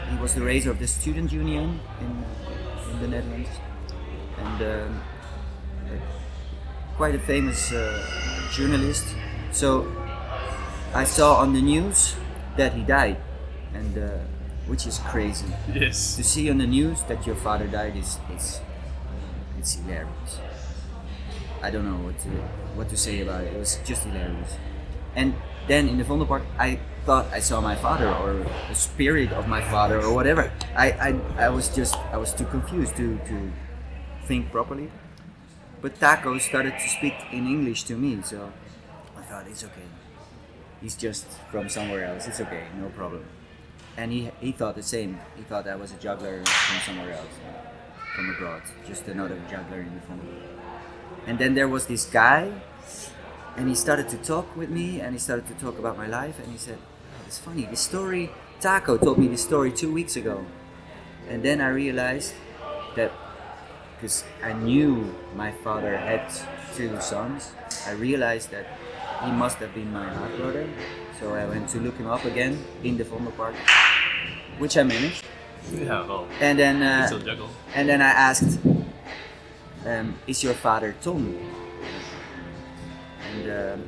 [0.10, 2.12] he was the raiser of the student union in
[2.92, 3.50] in the Netherlands,
[4.42, 5.02] and um,
[6.98, 8.02] quite a famous uh,
[8.52, 9.06] journalist.
[9.52, 9.86] So
[10.94, 12.16] I saw on the news
[12.58, 13.18] that he died,
[13.74, 14.10] and uh,
[14.68, 16.16] which is crazy Yes.
[16.16, 18.62] to see on the news that your father died is is
[19.58, 20.40] it's hilarious.
[21.62, 22.30] I don't know what to
[22.78, 23.54] what to say about it.
[23.54, 24.56] It was just hilarious.
[25.16, 25.34] And
[25.68, 29.62] then in the Vondelpark, I thought I saw my father or the spirit of my
[29.62, 30.52] father or whatever.
[30.76, 33.52] I, I, I was just I was too confused to, to
[34.26, 34.90] think properly.
[35.82, 38.52] But Taco started to speak in English to me, so
[39.18, 39.88] I thought it's okay.
[40.82, 42.28] He's just from somewhere else.
[42.28, 43.24] It's okay, no problem.
[44.00, 45.20] And he, he thought the same.
[45.36, 47.36] He thought I was a juggler from somewhere else,
[48.16, 50.40] from abroad, just another juggler in the family.
[51.28, 52.50] And then there was this guy,
[53.58, 56.40] and he started to talk with me, and he started to talk about my life,
[56.40, 57.66] and he said, oh, "It's funny.
[57.66, 58.32] The story
[58.62, 60.46] Taco told me this story two weeks ago."
[61.28, 62.34] And then I realized
[62.96, 63.12] that
[63.96, 66.24] because I knew my father had
[66.74, 67.52] two sons,
[67.86, 68.66] I realized that
[69.26, 70.66] he must have been my half brother.
[71.20, 73.52] So I went to look him up again in the Vondelpark,
[74.60, 75.26] which I managed.
[75.72, 77.50] Yeah, well, And then, uh, still juggle.
[77.76, 78.60] and then I asked,
[79.86, 81.38] um, "Is your father Tom?"
[83.30, 83.80] And um,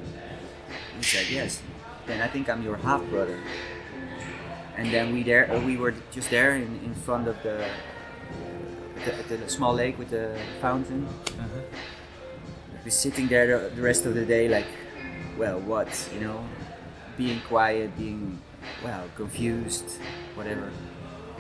[0.97, 1.62] he said yes.
[2.07, 3.39] Then I think I'm your half brother.
[4.77, 7.65] And then we there, uh, we were just there in, in front of the,
[9.27, 11.07] the the small lake with the fountain.
[11.38, 14.65] We were sitting there the, the rest of the day, like,
[15.38, 16.43] well, what, you know,
[17.17, 18.39] being quiet, being,
[18.84, 20.00] well, confused,
[20.36, 20.71] whatever.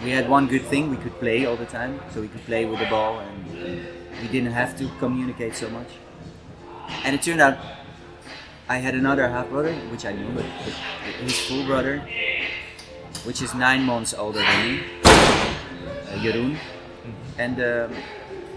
[0.03, 2.65] We had one good thing: we could play all the time, so we could play
[2.65, 3.45] with the ball, and
[4.21, 5.89] we didn't have to communicate so much.
[7.03, 7.57] And it turned out
[8.71, 10.73] I had another half brother, which I knew, but, but
[11.15, 11.99] his full brother,
[13.25, 16.57] which is nine months older than me, uh, Jeroen.
[17.37, 17.95] And um,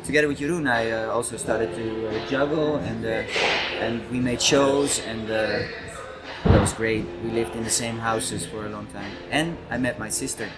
[0.05, 3.25] together with Jeroen, I uh, also started to uh, juggle, and uh,
[3.81, 5.67] and we made shows, and uh,
[6.45, 7.05] that was great.
[7.23, 10.49] We lived in the same houses for a long time, and I met my sister.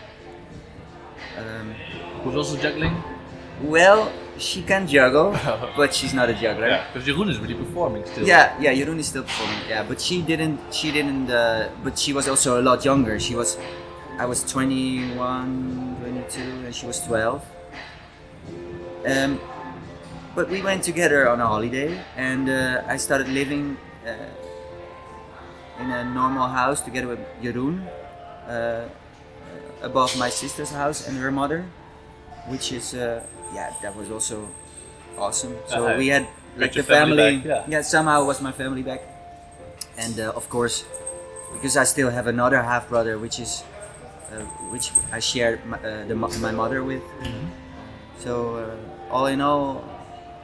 [1.39, 1.75] Um,
[2.23, 2.95] Who's also juggling?
[3.63, 5.33] well, she can juggle,
[5.77, 6.69] but she's not a juggler.
[6.69, 8.27] Yeah, because Jeroen is really performing still.
[8.27, 9.61] Yeah, yeah, Jeroen is still performing.
[9.69, 10.61] Yeah, but she didn't.
[10.73, 11.31] She didn't.
[11.31, 13.19] Uh, but she was also a lot younger.
[13.21, 13.59] She was.
[14.19, 17.45] I was 21, 22, and she was 12.
[19.07, 19.39] Um,
[20.35, 24.13] but we went together on a holiday, and uh, I started living uh,
[25.81, 27.87] in a normal house together with Jeroen,
[28.49, 28.89] uh,
[29.83, 31.65] above my sister's house and her mother,
[32.49, 33.23] which is uh,
[33.55, 34.49] yeah, that was also
[35.19, 35.57] awesome.
[35.69, 35.99] So Uh-huh.
[35.99, 37.83] we had like the family, family back, yeah.
[37.83, 39.03] somehow it was my family back,
[39.99, 40.85] and uh, of course,
[41.53, 43.63] because I still have another half brother, which is
[44.33, 47.03] uh, which I shared my, uh, the, my mother with.
[47.23, 47.47] Mm-hmm.
[48.19, 49.85] So uh, all in all,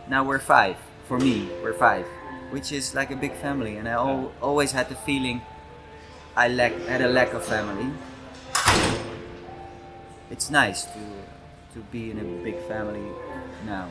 [0.08, 0.76] now we're five.
[1.08, 2.06] For me, we're five,
[2.52, 5.40] which is like a big family, and I al- always had the feeling
[6.36, 7.88] I lack had a lack of family.
[10.30, 11.00] It's nice to
[11.74, 13.04] to be in a big family
[13.66, 13.88] now.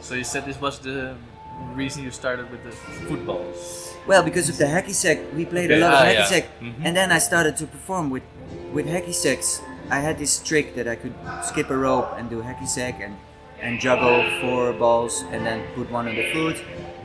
[0.00, 1.14] So you said this was the
[1.74, 2.72] reason you started with the
[3.06, 3.42] football.
[4.06, 6.34] Well, because of the hacky sack, we played a Okay, lot of ah, hacky yeah.
[6.34, 6.74] sack, Mhm.
[6.86, 8.22] and then I started to perform with
[8.74, 9.60] with hacky sacks.
[9.90, 11.14] I had this trick that I could
[11.44, 13.14] skip a rope and do hacky sack and
[13.62, 16.58] and juggle four balls and then put one on the foot,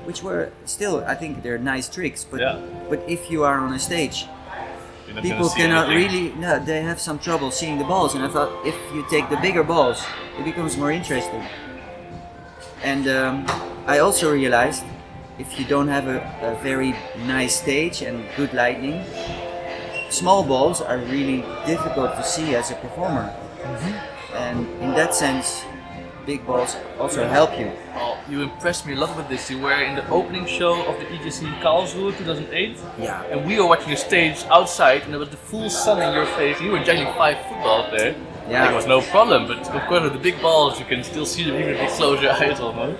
[0.07, 2.21] which were still I think they're nice tricks.
[2.31, 2.55] But Yeah.
[2.89, 4.17] but if you are on a stage,
[5.21, 5.97] people cannot anything.
[6.03, 9.25] really no they have some trouble seeing the balls and i thought if you take
[9.33, 9.97] the bigger balls
[10.39, 11.43] it becomes more interesting
[12.83, 13.45] and um,
[13.87, 14.83] i also realized
[15.39, 16.17] if you don't have a,
[16.51, 16.91] a very
[17.25, 18.97] nice stage and good lighting
[20.09, 23.33] small balls are really difficult to see as a performer
[24.35, 25.63] and in that sense
[26.25, 29.49] big balls also help you Well, you impressed me a lot with this.
[29.49, 32.77] You were in the opening show of the EJC in Karlsruhe 2008.
[32.99, 36.13] yeah And we were watching the stage outside, and there was the full sun in
[36.13, 36.59] your face.
[36.61, 38.15] You were juggling five footballs there.
[38.49, 38.71] Yeah.
[38.71, 41.43] It was no problem, but of course with the big balls, you can still see
[41.43, 42.99] them even if you close your eyes almost.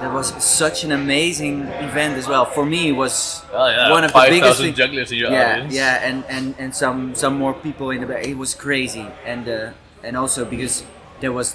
[0.00, 3.14] that was such an amazing event as well for me it was
[3.52, 5.74] Oh yeah, one of the biggest 5,000 things jugglers in your yeah, audience.
[5.74, 8.24] yeah, and, and, and some some more people in the back.
[8.26, 9.70] It was crazy, and uh,
[10.06, 10.74] and also because
[11.20, 11.48] there was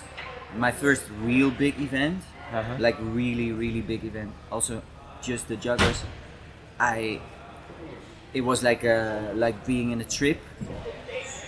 [0.66, 2.22] my first real big event,
[2.56, 2.76] Uh-huh.
[2.80, 4.32] like really really big event.
[4.52, 4.82] Also,
[5.22, 6.04] just the jugglers.
[6.80, 7.20] I.
[8.34, 10.40] It was like a like being in a trip.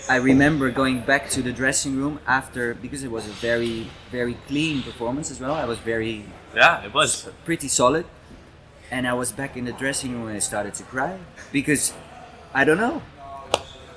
[0.10, 4.36] I remember going back to the dressing room after because it was a very very
[4.48, 5.54] clean performance as well.
[5.54, 6.24] I was very
[6.56, 7.28] Yeah, it was.
[7.44, 8.06] pretty solid.
[8.90, 11.20] And I was back in the dressing room and I started to cry
[11.52, 11.92] because
[12.54, 13.02] I don't know.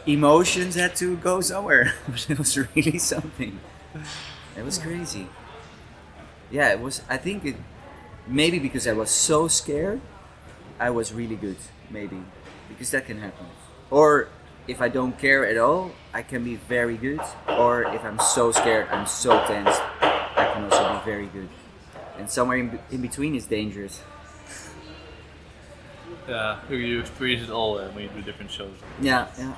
[0.07, 1.95] Emotions had to go somewhere.
[2.29, 3.61] it was really something.
[4.59, 5.29] It was crazy.
[6.51, 7.03] Yeah, it was.
[7.09, 7.57] I think it.
[8.27, 10.01] Maybe because I was so scared,
[10.79, 11.57] I was really good.
[11.91, 12.23] Maybe
[12.69, 13.47] because that can happen.
[13.91, 14.29] Or
[14.69, 17.21] if I don't care at all, I can be very good.
[17.49, 21.49] Or if I'm so scared, I'm so tense, I can also be very good.
[22.19, 24.03] And somewhere in, in between is dangerous.
[26.29, 28.75] Yeah, you, experience it all when you do different shows.
[29.01, 29.55] Yeah, yeah.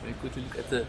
[0.00, 0.86] When you look at the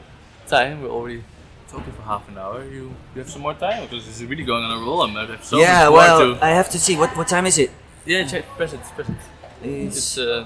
[0.48, 1.24] time, we're already
[1.72, 2.64] talking for half an hour.
[2.64, 5.02] You you have some more time because this is really going on a roll.
[5.02, 6.46] I'm, have so yeah, well, to.
[6.46, 6.96] I have to see.
[6.98, 7.72] What what time is it?
[8.06, 8.46] Yeah, check.
[8.58, 8.82] Press it.
[8.96, 9.16] Press it.
[9.64, 10.46] It's, It's uh,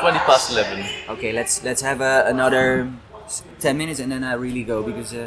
[0.00, 0.84] twenty past eleven.
[1.14, 2.90] okay, let's let's have uh, another
[3.60, 5.26] ten minutes and then I really go because uh,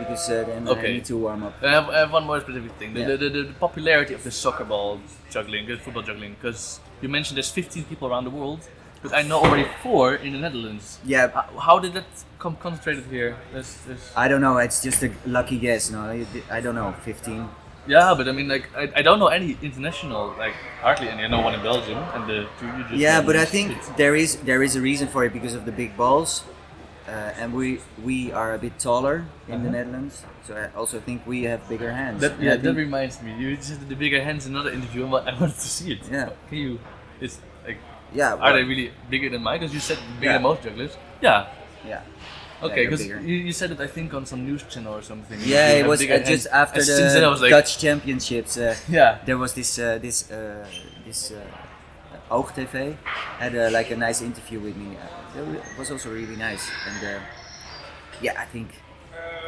[0.00, 1.54] because uh, then I need to warm up.
[1.62, 2.94] I have, I have one more specific thing.
[2.94, 3.06] The, Yeah.
[3.16, 5.00] the, the, the popularity of the soccer ball
[5.30, 8.60] juggling, the football juggling, because you mentioned there's 15 people around the world,
[9.02, 10.98] but I know already four in the Netherlands.
[11.04, 12.04] Yeah, Uh, How did that
[12.38, 13.36] come concentrated here?
[13.52, 14.58] There's, there's, I don't know.
[14.58, 15.90] It's just a lucky guess.
[15.90, 16.00] No,
[16.50, 16.92] I, don't know.
[17.04, 17.48] Fifteen.
[17.86, 21.24] yeah, but I mean, like, I, I don't know any international, like, hardly any.
[21.24, 23.90] I know one in Belgium, and the two you just Yeah, but I think It's-
[23.96, 26.44] there is there is a reason for it because of the big balls,
[27.08, 29.16] uh, and we we are a bit taller
[29.48, 29.78] in the Uh-huh.
[29.78, 30.14] Netherlands,
[30.46, 32.20] so I also think we have bigger hands.
[32.20, 33.30] That, yeah, I that reminds me.
[33.42, 36.02] You said the bigger hands in another interview, and I wanted to see it.
[36.10, 36.28] Yeah.
[36.48, 36.78] Can you?
[37.20, 37.36] It's
[38.14, 39.60] yeah, are they really bigger than mine?
[39.60, 40.32] Because you said bigger Yeah.
[40.34, 40.96] than most jugglers.
[41.20, 41.46] Yeah.
[41.86, 42.02] yeah.
[42.62, 45.38] Okay, because you, you said it, I think, on some news channel or something.
[45.42, 48.58] Yeah, it was uh, just after the since then was like, Dutch Championships.
[48.58, 50.66] Uh, yeah, there was this uh, this uh,
[51.06, 51.40] this uh,
[52.36, 52.96] Oog TV
[53.38, 54.96] had uh, like a nice interview with me.
[54.96, 57.20] Uh, it was also really nice, and uh,
[58.20, 58.68] yeah, I think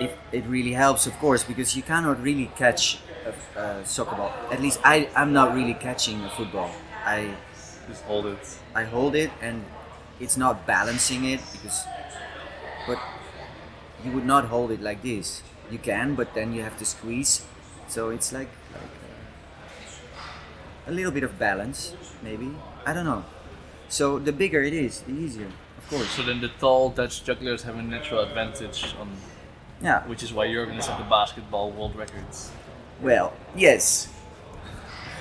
[0.00, 4.32] it, it really helps, of course, because you cannot really catch a, a soccer ball.
[4.50, 6.70] At least I I'm not really catching a football.
[7.04, 7.34] I
[7.88, 8.38] just hold it.
[8.74, 9.64] I hold it and
[10.20, 11.84] it's not balancing it because
[12.86, 12.98] but
[14.04, 15.42] you would not hold it like this.
[15.70, 17.44] You can but then you have to squeeze.
[17.88, 18.94] So it's like like
[20.86, 22.50] uh, a little bit of balance maybe.
[22.86, 23.24] I don't know.
[23.88, 26.10] So the bigger it is the easier of course.
[26.10, 29.10] So then the tall Dutch jugglers have a natural advantage on,
[29.82, 30.06] yeah.
[30.06, 32.50] which is why you're going to set the basketball world records.
[33.00, 34.08] well yes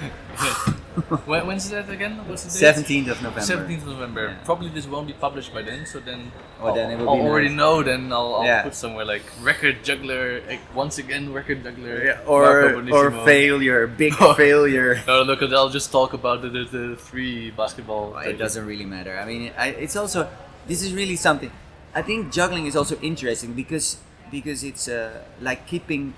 [1.25, 2.17] when, when's that again?
[2.27, 2.75] What's the date?
[2.75, 4.23] 17th of november 17th of November.
[4.27, 4.43] Yeah.
[4.43, 7.15] Probably this won't be published by then, so then Oh, I'll, then it will I'll
[7.15, 7.57] be already nice.
[7.57, 7.83] know.
[7.83, 8.63] Then I'll, I'll Yeah.
[8.63, 12.03] put somewhere like record juggler eh, once again, record juggler.
[12.03, 14.33] Yeah, or or failure big Oh.
[14.33, 18.17] failure No, no, because I'll just talk about the, the, the three basketball.
[18.17, 19.17] it doesn't really matter.
[19.17, 20.27] I mean, I, it's also
[20.67, 21.51] this is really something.
[21.95, 23.97] I think juggling is also interesting because
[24.29, 26.13] because it's uh, like keeping,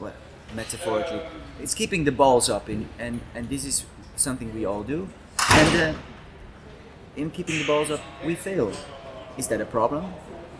[0.00, 0.12] well,
[0.54, 1.20] metaphorically,
[1.60, 3.84] it's keeping the balls up in and and this is
[4.20, 5.08] something we all do.
[5.50, 5.98] And uh,
[7.16, 8.72] in keeping the balls up, we fail.
[9.36, 10.12] Is that a problem?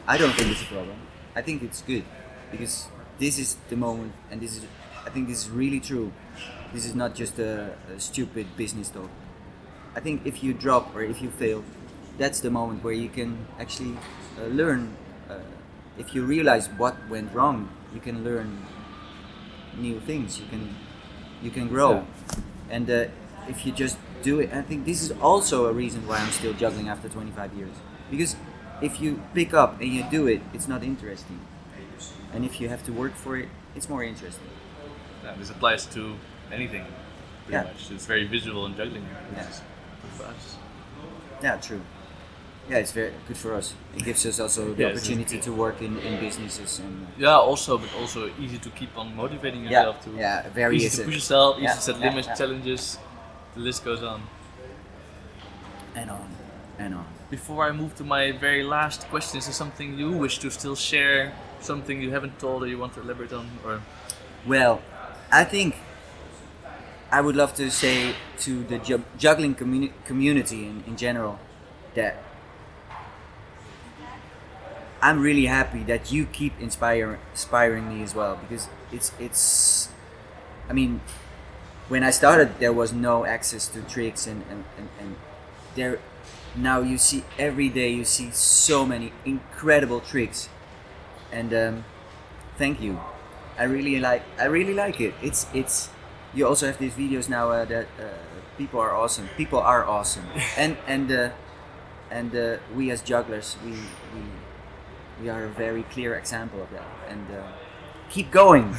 [0.06, 0.96] I don't think it's a problem.
[1.36, 2.04] I think it's good
[2.50, 2.88] because
[3.18, 4.64] this is the moment, and this is
[5.06, 6.12] I think this is really true.
[6.72, 9.11] This is not just a, a stupid business talk.
[9.94, 11.64] I think if you drop or if you fail,
[12.18, 13.96] that's the moment where you can actually
[14.38, 14.96] uh, learn.
[15.28, 15.38] Uh,
[15.98, 18.64] if you realize what went wrong, you can learn
[19.76, 20.38] new things.
[20.38, 20.74] You can
[21.42, 22.06] you can grow,
[22.68, 23.06] and uh,
[23.51, 26.53] if you just do it, I think this is also a reason why I'm still
[26.55, 27.74] juggling after 25 years.
[28.11, 28.36] Because
[28.80, 31.40] if you pick up and you do it, it's not interesting,
[32.32, 34.46] and if you have to work for it, it's more interesting.
[35.24, 36.14] Yeah, this applies to
[36.53, 36.84] anything,
[37.44, 37.64] pretty Yeah.
[37.64, 37.90] much.
[37.90, 39.07] It's very visual in juggling.
[39.36, 39.46] Yeah.
[40.16, 40.57] For us.
[41.42, 41.80] Yeah, true.
[42.70, 43.74] Yeah, it's very good for us.
[43.96, 47.07] It gives us also the opportunity to work in, in businesses and.
[47.07, 50.11] uh, Yeah, also, but also easy to keep on motivating Yeah, yourself to.
[50.16, 50.98] yeah, very easy easy.
[50.98, 52.34] to push yourself, easy Yeah, to set limits, yeah.
[52.40, 52.98] challenges.
[53.55, 54.22] The list goes on.
[55.94, 56.28] and on
[56.78, 57.07] and on.
[57.30, 60.76] Before I move to my very last question, is there something you wish to still
[60.76, 61.32] share?
[61.61, 63.51] Something you haven't told or you want to elaborate on?
[63.64, 63.80] Or
[64.46, 64.80] Well,
[65.30, 65.76] I think
[67.11, 71.38] I would love to say to the ju- juggling communi- community in, in general
[71.94, 72.22] that
[75.03, 79.88] I'm really happy that you keep inspire, inspiring me as well because it's it's
[80.68, 81.01] I mean
[81.91, 85.16] when I started there was no access to tricks and, and, and, and
[85.74, 85.99] there
[86.57, 90.49] now you see every day you see so many incredible tricks.
[91.32, 91.84] And um,
[92.59, 93.01] thank you.
[93.59, 95.14] I really like I really like it.
[95.22, 95.91] It's it's
[96.34, 98.05] you also have these videos now uh, that uh,
[98.57, 99.28] people are awesome.
[99.36, 100.24] People are awesome.
[100.57, 101.30] And and uh,
[102.11, 103.72] and uh, we as jugglers we,
[104.14, 104.22] we
[105.22, 106.86] we are a very clear example of that.
[107.09, 107.43] And uh,
[108.09, 108.74] keep going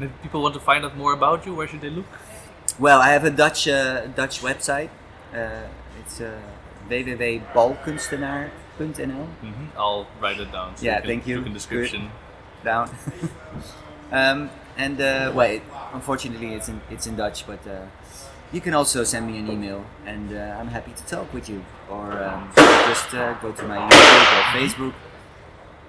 [0.00, 2.06] if people want to find out more about you, where should they look?
[2.78, 4.90] well I have a Dutch uh, Dutch website
[5.32, 5.68] uh,
[6.00, 6.36] it's uh,
[6.90, 9.28] www.balkunstenaar.nl
[9.76, 10.76] I'll write it down.
[10.76, 11.36] So Yeah, you can thank you.
[11.36, 12.10] Look in the description.
[12.64, 12.90] down.
[14.12, 17.86] um, and uh, well, it, unfortunately, it's in it's in Dutch, but uh,
[18.52, 21.64] you can also send me an email, and uh, I'm happy to talk with you.
[21.88, 22.50] Or um,
[22.88, 24.94] just uh, go to my YouTube or Facebook,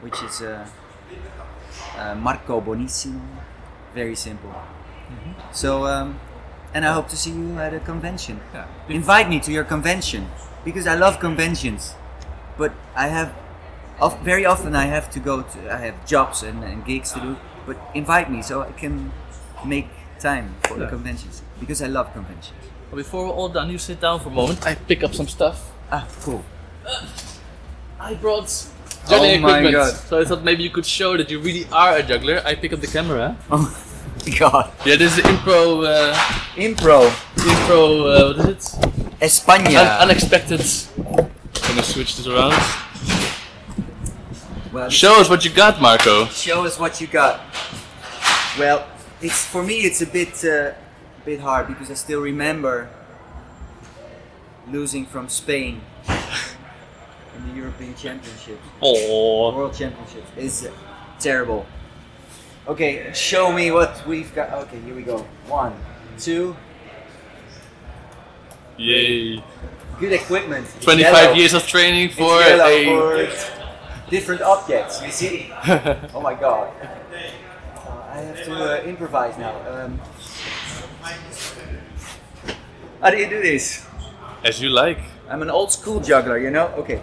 [0.01, 0.65] which is uh,
[1.97, 3.21] uh, Marco Bonisimo.
[3.95, 4.53] Very simple.
[5.51, 6.19] So um,
[6.73, 8.41] and I hope to see you at a convention.
[8.53, 8.67] Yeah.
[8.89, 10.27] Invite me to your convention
[10.65, 11.95] because I love conventions,
[12.57, 13.33] but I have
[14.01, 17.19] of, very often I have to go to I have jobs and, and gigs to
[17.21, 17.37] do.
[17.65, 19.11] But invite me so I can
[19.65, 19.87] make
[20.19, 22.59] time for the conventions because I love conventions.
[22.91, 24.65] Well, Before we're all done, you sit down for a moment.
[24.67, 25.71] I pick up some stuff.
[25.91, 26.43] Ah, cool.
[27.99, 28.51] I brought
[29.07, 29.93] juggling Oh my equipment, God.
[29.95, 32.41] so I thought maybe you could show that you really are a juggler.
[32.45, 33.37] I pick up the camera.
[33.49, 33.65] Oh
[34.39, 34.71] god.
[34.85, 36.13] Yeah, this is impro, uh,
[36.55, 37.09] Impro.
[37.35, 38.79] impro, uh, what is it?
[39.21, 39.79] España.
[39.81, 40.61] Un- unexpected.
[41.67, 42.53] Gonna switch this around.
[44.71, 46.25] well, Show us what you got, Marco.
[46.27, 47.39] show us what you got.
[48.59, 48.85] Well,
[49.21, 50.71] it's for me it's a bit uh,
[51.25, 52.89] bit hard because I still remember
[54.71, 59.55] losing from Spain in the European Championships, Oh.
[59.55, 60.27] World Championships.
[60.37, 60.71] It's uh,
[61.19, 61.65] terrible.
[62.67, 64.51] Okay, show me what we've got.
[64.65, 65.19] Okay, here we go.
[65.47, 65.73] One,
[66.17, 66.55] two.
[68.77, 69.43] Yay.
[69.99, 70.67] Good equipment.
[70.81, 71.33] 25 yellow.
[71.33, 72.85] years of training for a.
[72.85, 75.01] for different objects.
[75.03, 75.51] You see?
[76.13, 76.73] oh my god.
[76.81, 79.53] Uh, I have to uh, improvise now.
[79.69, 80.01] Um,
[82.99, 83.85] how do you do this?
[84.43, 84.99] As you like.
[85.29, 86.67] I'm an old school juggler, you know?
[86.77, 87.01] Okay.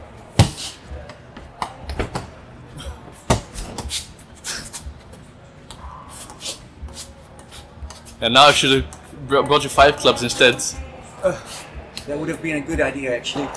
[8.22, 10.54] And now I should have brought you five clubs instead.
[12.06, 13.48] That would have been a good idea, actually.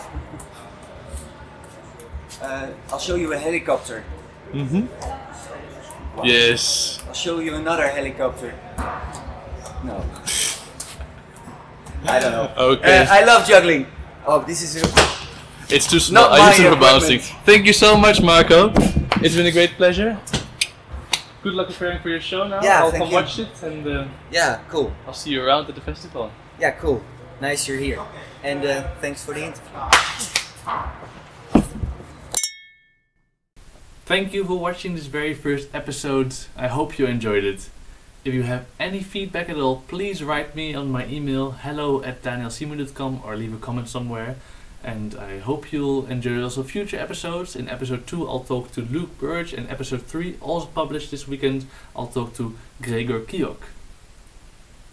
[2.42, 4.04] Uh, I'll show you a helicopter.
[4.54, 4.88] Mhm.
[6.24, 7.00] Yes.
[7.08, 8.54] I'll show you another helicopter.
[9.84, 10.04] No.
[12.08, 12.52] I don't know.
[12.58, 12.98] Okay.
[13.00, 13.86] Uh, I love juggling.
[14.26, 14.86] Oh, this is a
[15.70, 16.30] It's too small.
[16.30, 17.20] Not I use my it for bouncing.
[17.46, 18.72] Thank you so much, Marco.
[19.22, 20.18] It's been a great pleasure.
[21.46, 22.60] Good luck preparing for your show now.
[22.64, 23.16] Yeah, I'll thank come you.
[23.18, 24.92] watch it and uh, yeah, cool.
[25.06, 26.32] I'll see you around at the festival.
[26.60, 27.04] Yeah, cool.
[27.40, 28.00] Nice you're here.
[28.44, 29.80] And uh, thanks for the interview.
[34.08, 36.34] Thank you for watching this very first episode.
[36.58, 37.70] I hope you enjoyed it.
[38.24, 42.24] If you have any feedback at all, please write me on my email hello at
[42.24, 44.38] danielsimu.com or leave a comment somewhere.
[44.86, 47.56] And I hope you'll enjoy also future episodes.
[47.56, 51.66] In episode 2, I'll talk to Luke Birch, and episode 3, also published this weekend,
[51.96, 53.58] I'll talk to Gregor Kiok.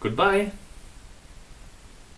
[0.00, 0.52] Goodbye!